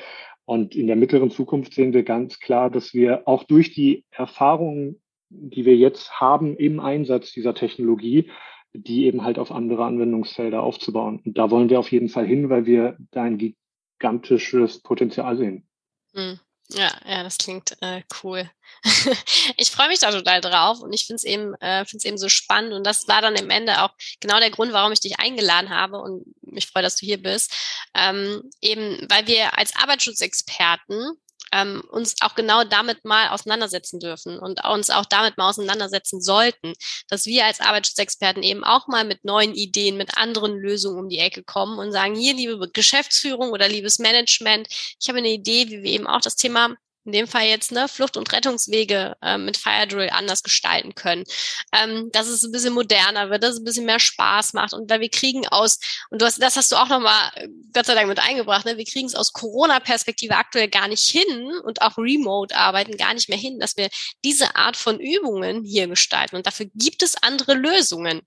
Und 0.45 0.73
in 0.73 0.87
der 0.87 0.95
mittleren 0.95 1.29
Zukunft 1.29 1.73
sehen 1.73 1.91
wir 1.91 2.03
ganz 2.03 2.39
klar, 2.39 2.69
dass 2.69 2.93
wir 2.93 3.27
auch 3.27 3.43
durch 3.43 3.73
die 3.73 4.05
Erfahrungen, 4.11 5.01
die 5.29 5.65
wir 5.65 5.75
jetzt 5.75 6.21
haben 6.21 6.55
im 6.55 6.79
Einsatz 6.79 7.33
dieser 7.33 7.53
Technologie, 7.53 8.31
die 8.71 9.07
eben 9.07 9.25
halt 9.25 9.39
auf 9.39 9.51
andere 9.51 9.83
Anwendungsfelder 9.83 10.63
aufzubauen. 10.63 11.21
Und 11.25 11.37
da 11.37 11.51
wollen 11.51 11.69
wir 11.69 11.79
auf 11.79 11.91
jeden 11.91 12.07
Fall 12.07 12.25
hin, 12.25 12.49
weil 12.49 12.65
wir 12.65 12.95
da 13.11 13.23
ein 13.23 13.55
gigantisches 13.99 14.81
Potenzial 14.81 15.35
sehen. 15.35 15.67
Hm. 16.13 16.39
Ja, 16.69 16.91
ja, 17.05 17.23
das 17.23 17.37
klingt 17.37 17.77
äh, 17.81 18.01
cool. 18.23 18.49
ich 19.57 19.69
freue 19.69 19.87
mich 19.87 19.99
da 19.99 20.11
total 20.11 20.41
drauf 20.41 20.81
und 20.81 20.93
ich 20.93 21.05
finde 21.05 21.17
es 21.17 21.23
eben, 21.23 21.53
äh, 21.55 21.85
find's 21.85 22.05
eben 22.05 22.17
so 22.17 22.27
spannend. 22.27 22.73
Und 22.73 22.83
das 22.85 23.07
war 23.07 23.21
dann 23.21 23.35
im 23.35 23.51
Ende 23.51 23.83
auch 23.83 23.91
genau 24.19 24.39
der 24.39 24.49
Grund, 24.49 24.73
warum 24.73 24.91
ich 24.91 24.99
dich 24.99 25.19
eingeladen 25.19 25.69
habe 25.69 25.99
und 25.99 26.25
mich 26.41 26.67
freue, 26.67 26.81
dass 26.81 26.95
du 26.95 27.05
hier 27.05 27.21
bist. 27.21 27.53
Ähm, 27.93 28.49
eben, 28.61 29.05
weil 29.09 29.27
wir 29.27 29.57
als 29.57 29.75
Arbeitsschutzexperten 29.75 31.11
ähm, 31.55 31.81
uns 31.89 32.15
auch 32.21 32.35
genau 32.35 32.63
damit 32.65 33.05
mal 33.05 33.29
auseinandersetzen 33.29 33.99
dürfen 33.99 34.37
und 34.39 34.63
uns 34.65 34.89
auch 34.89 35.05
damit 35.05 35.37
mal 35.37 35.49
auseinandersetzen 35.49 36.21
sollten, 36.21 36.73
dass 37.07 37.25
wir 37.25 37.45
als 37.45 37.61
Arbeitsschutzexperten 37.61 38.43
eben 38.43 38.63
auch 38.63 38.87
mal 38.87 39.05
mit 39.05 39.23
neuen 39.23 39.55
Ideen, 39.55 39.95
mit 39.95 40.17
anderen 40.17 40.57
Lösungen 40.57 40.99
um 40.99 41.09
die 41.09 41.19
Ecke 41.19 41.43
kommen 41.43 41.79
und 41.79 41.93
sagen, 41.93 42.15
hier, 42.15 42.33
liebe 42.33 42.69
Geschäftsführung 42.71 43.51
oder 43.51 43.69
liebes 43.69 43.99
Management, 43.99 44.67
ich 44.69 45.07
habe 45.07 45.19
eine 45.19 45.29
Idee, 45.29 45.69
wie 45.69 45.83
wir 45.83 45.91
eben 45.91 46.07
auch 46.07 46.21
das 46.21 46.35
Thema 46.35 46.75
in 47.05 47.11
dem 47.11 47.27
Fall 47.27 47.45
jetzt 47.45 47.71
ne, 47.71 47.87
Flucht- 47.87 48.17
und 48.17 48.31
Rettungswege 48.33 49.15
äh, 49.21 49.37
mit 49.37 49.57
Fire 49.57 49.87
Drill 49.87 50.09
anders 50.09 50.43
gestalten 50.43 50.95
können. 50.95 51.23
Ähm, 51.71 52.09
dass 52.11 52.27
es 52.27 52.43
ein 52.43 52.51
bisschen 52.51 52.73
moderner 52.73 53.29
wird, 53.29 53.43
dass 53.43 53.53
es 53.53 53.59
ein 53.59 53.63
bisschen 53.63 53.85
mehr 53.85 53.99
Spaß 53.99 54.53
macht 54.53 54.73
und 54.73 54.89
weil 54.89 55.01
wir 55.01 55.09
kriegen 55.09 55.47
aus, 55.47 55.79
und 56.09 56.21
du 56.21 56.25
hast, 56.25 56.41
das 56.41 56.55
hast 56.55 56.71
du 56.71 56.75
auch 56.75 56.89
nochmal 56.89 57.31
äh, 57.35 57.47
Gott 57.73 57.85
sei 57.85 57.93
Dank 57.93 58.07
mit 58.07 58.19
eingebracht, 58.19 58.65
ne, 58.65 58.77
wir 58.77 58.85
kriegen 58.85 59.07
es 59.07 59.15
aus 59.15 59.33
Corona-Perspektive 59.33 60.35
aktuell 60.35 60.67
gar 60.67 60.87
nicht 60.87 61.07
hin 61.07 61.51
und 61.63 61.81
auch 61.81 61.97
Remote-Arbeiten 61.97 62.97
gar 62.97 63.13
nicht 63.13 63.29
mehr 63.29 63.37
hin, 63.37 63.59
dass 63.59 63.77
wir 63.77 63.89
diese 64.23 64.55
Art 64.55 64.75
von 64.75 64.99
Übungen 64.99 65.63
hier 65.63 65.87
gestalten. 65.87 66.35
Und 66.35 66.47
dafür 66.47 66.67
gibt 66.73 67.03
es 67.03 67.21
andere 67.21 67.53
Lösungen. 67.53 68.21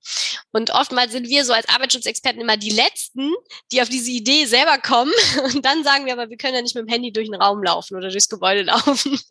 Und 0.52 0.70
oftmals 0.70 1.12
sind 1.12 1.28
wir 1.28 1.44
so 1.44 1.52
als 1.52 1.68
Arbeitsschutzexperten 1.68 2.40
immer 2.40 2.56
die 2.56 2.70
Letzten, 2.70 3.32
die 3.72 3.82
auf 3.82 3.88
diese 3.88 4.10
Idee 4.10 4.46
selber 4.46 4.78
kommen. 4.78 5.12
Und 5.54 5.64
dann 5.64 5.82
sagen 5.84 6.06
wir 6.06 6.12
aber, 6.12 6.30
wir 6.30 6.36
können 6.36 6.54
ja 6.54 6.62
nicht 6.62 6.74
mit 6.74 6.86
dem 6.86 6.92
Handy 6.92 7.12
durch 7.12 7.28
den 7.28 7.40
Raum 7.40 7.62
laufen 7.62 7.96
oder 7.96 8.10
durchs 8.10 8.28
Gebäude 8.28 8.67
laufen. 8.68 9.18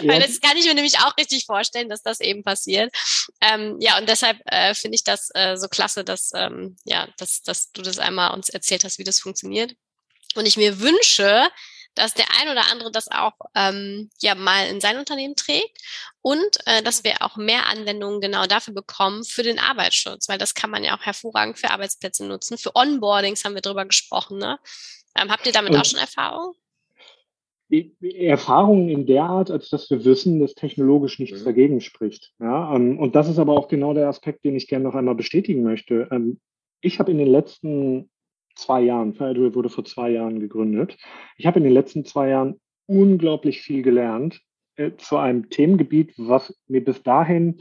Ja. 0.00 0.12
Weil 0.12 0.20
das 0.20 0.40
kann 0.40 0.56
ich 0.56 0.66
mir 0.66 0.74
nämlich 0.74 1.00
auch 1.00 1.16
richtig 1.16 1.44
vorstellen, 1.44 1.88
dass 1.88 2.02
das 2.02 2.20
eben 2.20 2.44
passiert. 2.44 2.94
Ähm, 3.40 3.76
ja, 3.80 3.98
und 3.98 4.08
deshalb 4.08 4.38
äh, 4.44 4.72
finde 4.74 4.94
ich 4.94 5.02
das 5.02 5.30
äh, 5.34 5.56
so 5.56 5.66
klasse, 5.66 6.04
dass, 6.04 6.30
ähm, 6.36 6.76
ja, 6.84 7.08
dass, 7.16 7.42
dass 7.42 7.72
du 7.72 7.82
das 7.82 7.98
einmal 7.98 8.32
uns 8.32 8.48
erzählt 8.48 8.84
hast, 8.84 8.98
wie 9.00 9.04
das 9.04 9.18
funktioniert. 9.18 9.74
Und 10.36 10.46
ich 10.46 10.56
mir 10.56 10.78
wünsche, 10.78 11.50
dass 11.98 12.14
der 12.14 12.26
ein 12.40 12.48
oder 12.48 12.70
andere 12.70 12.92
das 12.92 13.10
auch 13.10 13.32
ähm, 13.54 14.10
ja 14.20 14.34
mal 14.34 14.68
in 14.68 14.80
sein 14.80 14.98
Unternehmen 14.98 15.34
trägt 15.34 15.78
und 16.22 16.58
äh, 16.66 16.82
dass 16.82 17.04
wir 17.04 17.22
auch 17.22 17.36
mehr 17.36 17.66
Anwendungen 17.66 18.20
genau 18.20 18.46
dafür 18.46 18.72
bekommen 18.74 19.24
für 19.24 19.42
den 19.42 19.58
Arbeitsschutz, 19.58 20.28
weil 20.28 20.38
das 20.38 20.54
kann 20.54 20.70
man 20.70 20.84
ja 20.84 20.96
auch 20.96 21.02
hervorragend 21.02 21.58
für 21.58 21.70
Arbeitsplätze 21.70 22.24
nutzen. 22.24 22.56
Für 22.56 22.74
Onboardings 22.76 23.44
haben 23.44 23.54
wir 23.54 23.62
drüber 23.62 23.84
gesprochen. 23.84 24.38
Ne? 24.38 24.58
Ähm, 25.16 25.30
habt 25.30 25.46
ihr 25.46 25.52
damit 25.52 25.72
und, 25.72 25.80
auch 25.80 25.84
schon 25.84 25.98
Erfahrung? 25.98 26.54
Erfahrungen 27.70 28.88
in 28.88 29.06
der 29.06 29.24
Art, 29.24 29.50
als 29.50 29.68
dass 29.68 29.90
wir 29.90 30.04
wissen, 30.04 30.40
dass 30.40 30.54
technologisch 30.54 31.18
nichts 31.18 31.40
mhm. 31.40 31.44
dagegen 31.44 31.80
spricht. 31.80 32.32
Ja, 32.40 32.74
ähm, 32.74 32.98
und 32.98 33.14
das 33.14 33.28
ist 33.28 33.38
aber 33.38 33.52
auch 33.52 33.68
genau 33.68 33.92
der 33.94 34.08
Aspekt, 34.08 34.44
den 34.44 34.56
ich 34.56 34.68
gerne 34.68 34.84
noch 34.84 34.94
einmal 34.94 35.14
bestätigen 35.14 35.62
möchte. 35.62 36.08
Ähm, 36.10 36.40
ich 36.80 36.98
habe 36.98 37.10
in 37.10 37.18
den 37.18 37.28
letzten 37.28 38.10
zwei 38.54 38.82
Jahren, 38.82 39.14
FireDuel 39.14 39.54
wurde 39.54 39.68
vor 39.68 39.84
zwei 39.84 40.10
Jahren 40.10 40.40
gegründet, 40.40 40.96
ich 41.36 41.46
habe 41.46 41.58
in 41.58 41.64
den 41.64 41.72
letzten 41.72 42.04
zwei 42.04 42.30
Jahren 42.30 42.60
unglaublich 42.86 43.60
viel 43.60 43.82
gelernt 43.82 44.40
äh, 44.76 44.92
zu 44.96 45.18
einem 45.18 45.50
Themengebiet, 45.50 46.14
was 46.16 46.58
mir 46.68 46.82
bis 46.82 47.02
dahin 47.02 47.60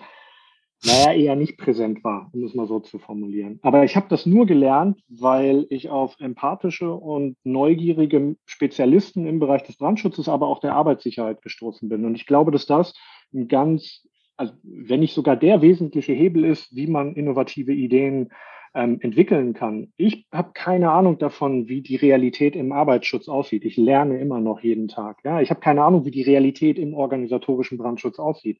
naja, 0.83 1.13
eher 1.13 1.35
nicht 1.35 1.57
präsent 1.57 2.03
war, 2.03 2.29
um 2.33 2.43
es 2.43 2.53
mal 2.53 2.67
so 2.67 2.79
zu 2.79 2.99
formulieren. 2.99 3.59
Aber 3.63 3.83
ich 3.83 3.95
habe 3.95 4.07
das 4.09 4.25
nur 4.25 4.45
gelernt, 4.45 4.99
weil 5.09 5.65
ich 5.69 5.89
auf 5.89 6.15
empathische 6.19 6.93
und 6.93 7.35
neugierige 7.43 8.35
Spezialisten 8.45 9.25
im 9.25 9.39
Bereich 9.39 9.63
des 9.63 9.77
Brandschutzes, 9.77 10.29
aber 10.29 10.47
auch 10.47 10.59
der 10.59 10.75
Arbeitssicherheit 10.75 11.41
gestoßen 11.41 11.89
bin. 11.89 12.05
Und 12.05 12.15
ich 12.15 12.27
glaube, 12.27 12.51
dass 12.51 12.67
das 12.67 12.93
ein 13.33 13.47
ganz, 13.47 14.07
also 14.37 14.53
wenn 14.63 14.99
nicht 14.99 15.15
sogar 15.15 15.35
der 15.35 15.61
wesentliche 15.61 16.13
Hebel 16.13 16.45
ist, 16.45 16.75
wie 16.75 16.87
man 16.87 17.15
innovative 17.15 17.73
Ideen 17.73 18.29
ähm, 18.75 18.99
entwickeln 19.01 19.53
kann. 19.55 19.91
Ich 19.97 20.27
habe 20.31 20.51
keine 20.53 20.91
Ahnung 20.91 21.17
davon, 21.17 21.67
wie 21.67 21.81
die 21.81 21.95
Realität 21.95 22.55
im 22.55 22.71
Arbeitsschutz 22.71 23.27
aussieht. 23.27 23.65
Ich 23.65 23.77
lerne 23.77 24.19
immer 24.19 24.39
noch 24.39 24.59
jeden 24.59 24.87
Tag. 24.87 25.17
Ja, 25.23 25.41
ich 25.41 25.49
habe 25.49 25.59
keine 25.59 25.83
Ahnung, 25.83 26.05
wie 26.05 26.11
die 26.11 26.21
Realität 26.21 26.77
im 26.77 26.93
organisatorischen 26.93 27.79
Brandschutz 27.79 28.19
aussieht. 28.19 28.59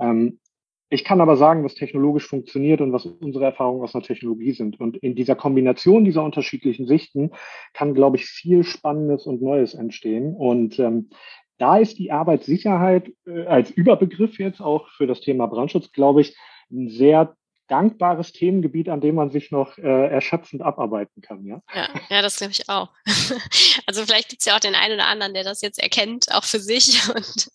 Ähm, 0.00 0.40
Ich 0.88 1.04
kann 1.04 1.20
aber 1.20 1.36
sagen, 1.36 1.64
was 1.64 1.74
technologisch 1.74 2.28
funktioniert 2.28 2.80
und 2.80 2.92
was 2.92 3.06
unsere 3.06 3.44
Erfahrungen 3.44 3.82
aus 3.82 3.92
der 3.92 4.02
Technologie 4.02 4.52
sind. 4.52 4.78
Und 4.78 4.96
in 4.96 5.16
dieser 5.16 5.34
Kombination 5.34 6.04
dieser 6.04 6.22
unterschiedlichen 6.22 6.86
Sichten 6.86 7.32
kann, 7.72 7.94
glaube 7.94 8.18
ich, 8.18 8.26
viel 8.26 8.62
Spannendes 8.62 9.26
und 9.26 9.42
Neues 9.42 9.74
entstehen. 9.74 10.34
Und 10.34 10.78
ähm, 10.78 11.10
da 11.58 11.78
ist 11.78 11.98
die 11.98 12.12
Arbeitssicherheit 12.12 13.12
äh, 13.26 13.46
als 13.46 13.70
Überbegriff 13.70 14.38
jetzt 14.38 14.60
auch 14.60 14.88
für 14.90 15.08
das 15.08 15.20
Thema 15.20 15.46
Brandschutz, 15.46 15.90
glaube 15.90 16.20
ich, 16.20 16.36
ein 16.70 16.88
sehr 16.88 17.34
dankbares 17.68 18.32
Themengebiet, 18.32 18.88
an 18.88 19.00
dem 19.00 19.16
man 19.16 19.30
sich 19.30 19.50
noch 19.50 19.76
äh, 19.78 19.82
erschöpfend 19.82 20.62
abarbeiten 20.62 21.20
kann. 21.20 21.44
Ja, 21.44 21.62
ja, 21.74 21.88
ja 22.10 22.22
das 22.22 22.36
glaube 22.36 22.52
ich 22.52 22.68
auch. 22.68 22.90
also 23.86 24.04
vielleicht 24.04 24.28
gibt 24.28 24.40
es 24.40 24.46
ja 24.46 24.54
auch 24.54 24.60
den 24.60 24.74
einen 24.74 24.94
oder 24.94 25.06
anderen, 25.06 25.34
der 25.34 25.42
das 25.42 25.62
jetzt 25.62 25.82
erkennt, 25.82 26.32
auch 26.32 26.44
für 26.44 26.60
sich 26.60 27.08
und 27.14 27.50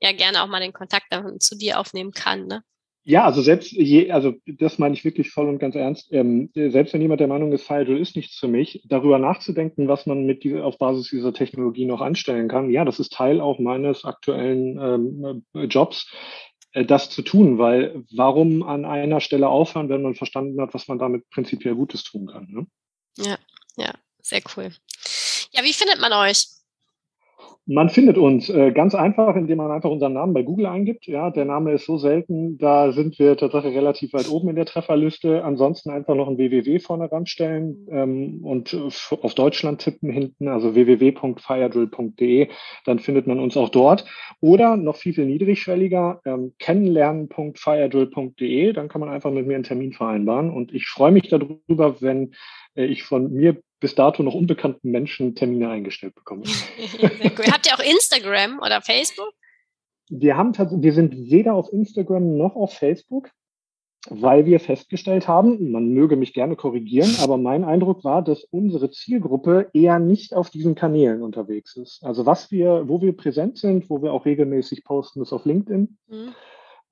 ja 0.00 0.12
gerne 0.12 0.42
auch 0.42 0.48
mal 0.48 0.60
den 0.60 0.72
Kontakt 0.72 1.14
zu 1.38 1.56
dir 1.56 1.78
aufnehmen 1.78 2.10
kann. 2.10 2.46
Ne? 2.46 2.64
Ja, 3.04 3.24
also 3.24 3.42
selbst 3.42 3.72
je, 3.72 4.12
also 4.12 4.34
das 4.46 4.78
meine 4.78 4.94
ich 4.94 5.04
wirklich 5.04 5.30
voll 5.30 5.48
und 5.48 5.58
ganz 5.58 5.74
ernst. 5.74 6.12
Ähm, 6.12 6.50
selbst 6.54 6.94
wenn 6.94 7.02
jemand 7.02 7.20
der 7.20 7.26
Meinung 7.26 7.52
ist, 7.52 7.66
Firewall 7.66 7.98
ist 7.98 8.14
nichts 8.14 8.38
für 8.38 8.46
mich, 8.46 8.80
darüber 8.86 9.18
nachzudenken, 9.18 9.88
was 9.88 10.06
man 10.06 10.24
mit 10.24 10.44
dieser, 10.44 10.64
auf 10.64 10.78
Basis 10.78 11.08
dieser 11.08 11.32
Technologie 11.32 11.84
noch 11.84 12.00
anstellen 12.00 12.48
kann, 12.48 12.70
ja, 12.70 12.84
das 12.84 13.00
ist 13.00 13.12
Teil 13.12 13.40
auch 13.40 13.58
meines 13.58 14.04
aktuellen 14.04 14.78
ähm, 14.78 15.44
Jobs, 15.68 16.06
äh, 16.72 16.84
das 16.84 17.10
zu 17.10 17.22
tun, 17.22 17.58
weil 17.58 18.04
warum 18.14 18.62
an 18.62 18.84
einer 18.84 19.20
Stelle 19.20 19.48
aufhören, 19.48 19.88
wenn 19.88 20.02
man 20.02 20.14
verstanden 20.14 20.60
hat, 20.60 20.72
was 20.72 20.86
man 20.86 21.00
damit 21.00 21.28
prinzipiell 21.30 21.74
Gutes 21.74 22.04
tun 22.04 22.28
kann. 22.28 22.46
Ne? 22.50 22.66
Ja, 23.18 23.36
ja, 23.76 23.92
sehr 24.20 24.42
cool. 24.56 24.70
Ja, 25.50 25.64
wie 25.64 25.72
findet 25.72 26.00
man 26.00 26.12
euch? 26.12 26.46
Man 27.66 27.90
findet 27.90 28.18
uns 28.18 28.50
äh, 28.50 28.72
ganz 28.72 28.96
einfach, 28.96 29.36
indem 29.36 29.58
man 29.58 29.70
einfach 29.70 29.88
unseren 29.88 30.14
Namen 30.14 30.34
bei 30.34 30.42
Google 30.42 30.66
eingibt. 30.66 31.06
Ja, 31.06 31.30
der 31.30 31.44
Name 31.44 31.70
ist 31.70 31.86
so 31.86 31.96
selten, 31.96 32.58
da 32.58 32.90
sind 32.90 33.20
wir 33.20 33.36
tatsächlich 33.36 33.76
relativ 33.76 34.12
weit 34.14 34.28
oben 34.28 34.48
in 34.48 34.56
der 34.56 34.66
Trefferliste. 34.66 35.44
Ansonsten 35.44 35.90
einfach 35.90 36.16
noch 36.16 36.26
ein 36.26 36.38
www 36.38 36.80
vorne 36.80 37.12
ranstellen 37.12 37.86
ähm, 37.88 38.40
und 38.42 38.74
auf 38.74 39.34
Deutschland 39.34 39.80
tippen 39.80 40.10
hinten, 40.10 40.48
also 40.48 40.74
www.firedrill.de, 40.74 42.48
dann 42.84 42.98
findet 42.98 43.28
man 43.28 43.38
uns 43.38 43.56
auch 43.56 43.68
dort. 43.68 44.06
Oder 44.40 44.76
noch 44.76 44.96
viel, 44.96 45.14
viel 45.14 45.26
niedrigschwelliger, 45.26 46.20
ähm, 46.24 46.54
kennenlernen.firedrill.de, 46.58 48.72
dann 48.72 48.88
kann 48.88 49.00
man 49.00 49.10
einfach 49.10 49.30
mit 49.30 49.46
mir 49.46 49.54
einen 49.54 49.62
Termin 49.62 49.92
vereinbaren. 49.92 50.50
Und 50.50 50.74
ich 50.74 50.88
freue 50.88 51.12
mich 51.12 51.28
darüber, 51.28 52.00
wenn 52.00 52.34
äh, 52.74 52.86
ich 52.86 53.04
von 53.04 53.32
mir 53.32 53.62
bis 53.82 53.94
dato 53.94 54.22
noch 54.22 54.32
unbekannten 54.32 54.90
Menschen 54.90 55.34
Termine 55.34 55.68
eingestellt 55.68 56.14
bekomme. 56.14 56.44
Habt 57.52 57.66
ihr 57.66 57.74
auch 57.74 57.84
Instagram 57.84 58.60
oder 58.60 58.80
Facebook? 58.80 59.34
Wir 60.08 60.36
haben 60.36 60.52
wir 60.56 60.92
sind 60.92 61.30
weder 61.30 61.54
auf 61.54 61.72
Instagram 61.72 62.36
noch 62.36 62.54
auf 62.54 62.72
Facebook, 62.74 63.30
weil 64.08 64.46
wir 64.46 64.60
festgestellt 64.60 65.26
haben, 65.26 65.70
man 65.70 65.92
möge 65.92 66.16
mich 66.16 66.32
gerne 66.32 66.54
korrigieren, 66.54 67.10
aber 67.20 67.36
mein 67.38 67.64
Eindruck 67.64 68.04
war, 68.04 68.22
dass 68.22 68.44
unsere 68.44 68.90
Zielgruppe 68.90 69.70
eher 69.72 69.98
nicht 69.98 70.34
auf 70.34 70.50
diesen 70.50 70.74
Kanälen 70.74 71.22
unterwegs 71.22 71.76
ist. 71.76 72.04
Also 72.04 72.24
was 72.24 72.50
wir, 72.50 72.88
wo 72.88 73.00
wir 73.00 73.16
präsent 73.16 73.58
sind, 73.58 73.90
wo 73.90 74.00
wir 74.02 74.12
auch 74.12 74.26
regelmäßig 74.26 74.84
posten, 74.84 75.22
ist 75.22 75.32
auf 75.32 75.44
LinkedIn 75.44 75.98
mhm. 76.08 76.34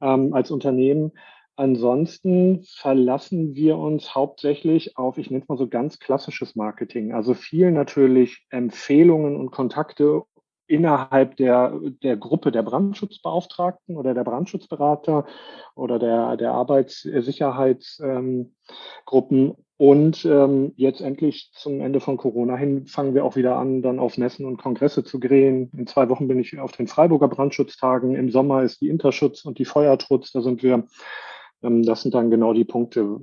ähm, 0.00 0.34
als 0.34 0.50
Unternehmen. 0.50 1.12
Ansonsten 1.60 2.64
verlassen 2.64 3.54
wir 3.54 3.76
uns 3.76 4.14
hauptsächlich 4.14 4.96
auf, 4.96 5.18
ich 5.18 5.30
nenne 5.30 5.42
es 5.42 5.48
mal 5.50 5.58
so 5.58 5.68
ganz 5.68 5.98
klassisches 5.98 6.56
Marketing. 6.56 7.12
Also 7.12 7.34
viel 7.34 7.70
natürlich 7.70 8.46
Empfehlungen 8.48 9.36
und 9.36 9.50
Kontakte 9.50 10.22
innerhalb 10.66 11.36
der, 11.36 11.78
der 12.02 12.16
Gruppe 12.16 12.50
der 12.50 12.62
Brandschutzbeauftragten 12.62 13.98
oder 13.98 14.14
der 14.14 14.24
Brandschutzberater 14.24 15.26
oder 15.74 15.98
der, 15.98 16.38
der 16.38 16.52
Arbeitssicherheitsgruppen. 16.52 19.38
Ähm, 19.38 19.54
und 19.76 20.24
ähm, 20.24 20.72
jetzt 20.76 21.02
endlich 21.02 21.50
zum 21.52 21.82
Ende 21.82 22.00
von 22.00 22.16
Corona 22.16 22.56
hin 22.56 22.86
fangen 22.86 23.14
wir 23.14 23.26
auch 23.26 23.36
wieder 23.36 23.56
an, 23.56 23.82
dann 23.82 23.98
auf 23.98 24.16
Messen 24.16 24.46
und 24.46 24.56
Kongresse 24.56 25.04
zu 25.04 25.20
gehen. 25.20 25.70
In 25.76 25.86
zwei 25.86 26.08
Wochen 26.08 26.26
bin 26.26 26.38
ich 26.38 26.58
auf 26.58 26.72
den 26.72 26.86
Freiburger 26.86 27.28
Brandschutztagen. 27.28 28.14
Im 28.14 28.30
Sommer 28.30 28.62
ist 28.62 28.80
die 28.80 28.88
Interschutz 28.88 29.44
und 29.44 29.58
die 29.58 29.66
Feuertrutz. 29.66 30.32
Da 30.32 30.40
sind 30.40 30.62
wir 30.62 30.86
das 31.62 32.02
sind 32.02 32.14
dann 32.14 32.30
genau 32.30 32.52
die 32.52 32.64
Punkte. 32.64 33.20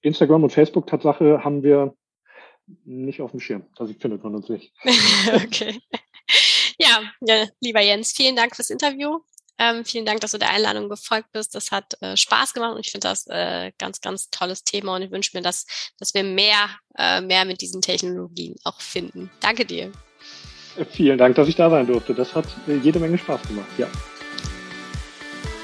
Instagram 0.00 0.44
und 0.44 0.50
Facebook 0.50 0.86
Tatsache 0.86 1.44
haben 1.44 1.62
wir 1.62 1.94
nicht 2.84 3.20
auf 3.20 3.30
dem 3.30 3.40
Schirm. 3.40 3.64
Also 3.78 3.94
findet 3.94 4.22
man 4.22 4.34
uns 4.34 4.48
nicht. 4.48 4.72
okay. 5.34 5.80
Ja, 6.78 7.02
ja, 7.20 7.46
lieber 7.60 7.80
Jens, 7.80 8.12
vielen 8.12 8.36
Dank 8.36 8.54
fürs 8.54 8.70
Interview. 8.70 9.18
Ähm, 9.58 9.84
vielen 9.84 10.06
Dank, 10.06 10.20
dass 10.20 10.30
du 10.30 10.38
der 10.38 10.50
Einladung 10.50 10.88
gefolgt 10.88 11.32
bist. 11.32 11.54
Das 11.54 11.72
hat 11.72 12.00
äh, 12.00 12.16
Spaß 12.16 12.54
gemacht 12.54 12.74
und 12.74 12.80
ich 12.80 12.92
finde 12.92 13.08
das 13.08 13.26
äh, 13.26 13.72
ganz, 13.78 14.00
ganz 14.00 14.30
tolles 14.30 14.62
Thema 14.62 14.94
und 14.94 15.02
ich 15.02 15.10
wünsche 15.10 15.36
mir, 15.36 15.42
dass, 15.42 15.66
dass 15.98 16.14
wir 16.14 16.22
mehr, 16.22 16.70
äh, 16.96 17.20
mehr 17.20 17.44
mit 17.44 17.60
diesen 17.60 17.82
Technologien 17.82 18.54
auch 18.62 18.80
finden. 18.80 19.30
Danke 19.40 19.64
dir. 19.64 19.90
Vielen 20.90 21.18
Dank, 21.18 21.34
dass 21.34 21.48
ich 21.48 21.56
da 21.56 21.70
sein 21.70 21.88
durfte. 21.88 22.14
Das 22.14 22.36
hat 22.36 22.46
äh, 22.68 22.76
jede 22.76 23.00
Menge 23.00 23.18
Spaß 23.18 23.42
gemacht. 23.48 23.66
Ja. 23.78 23.88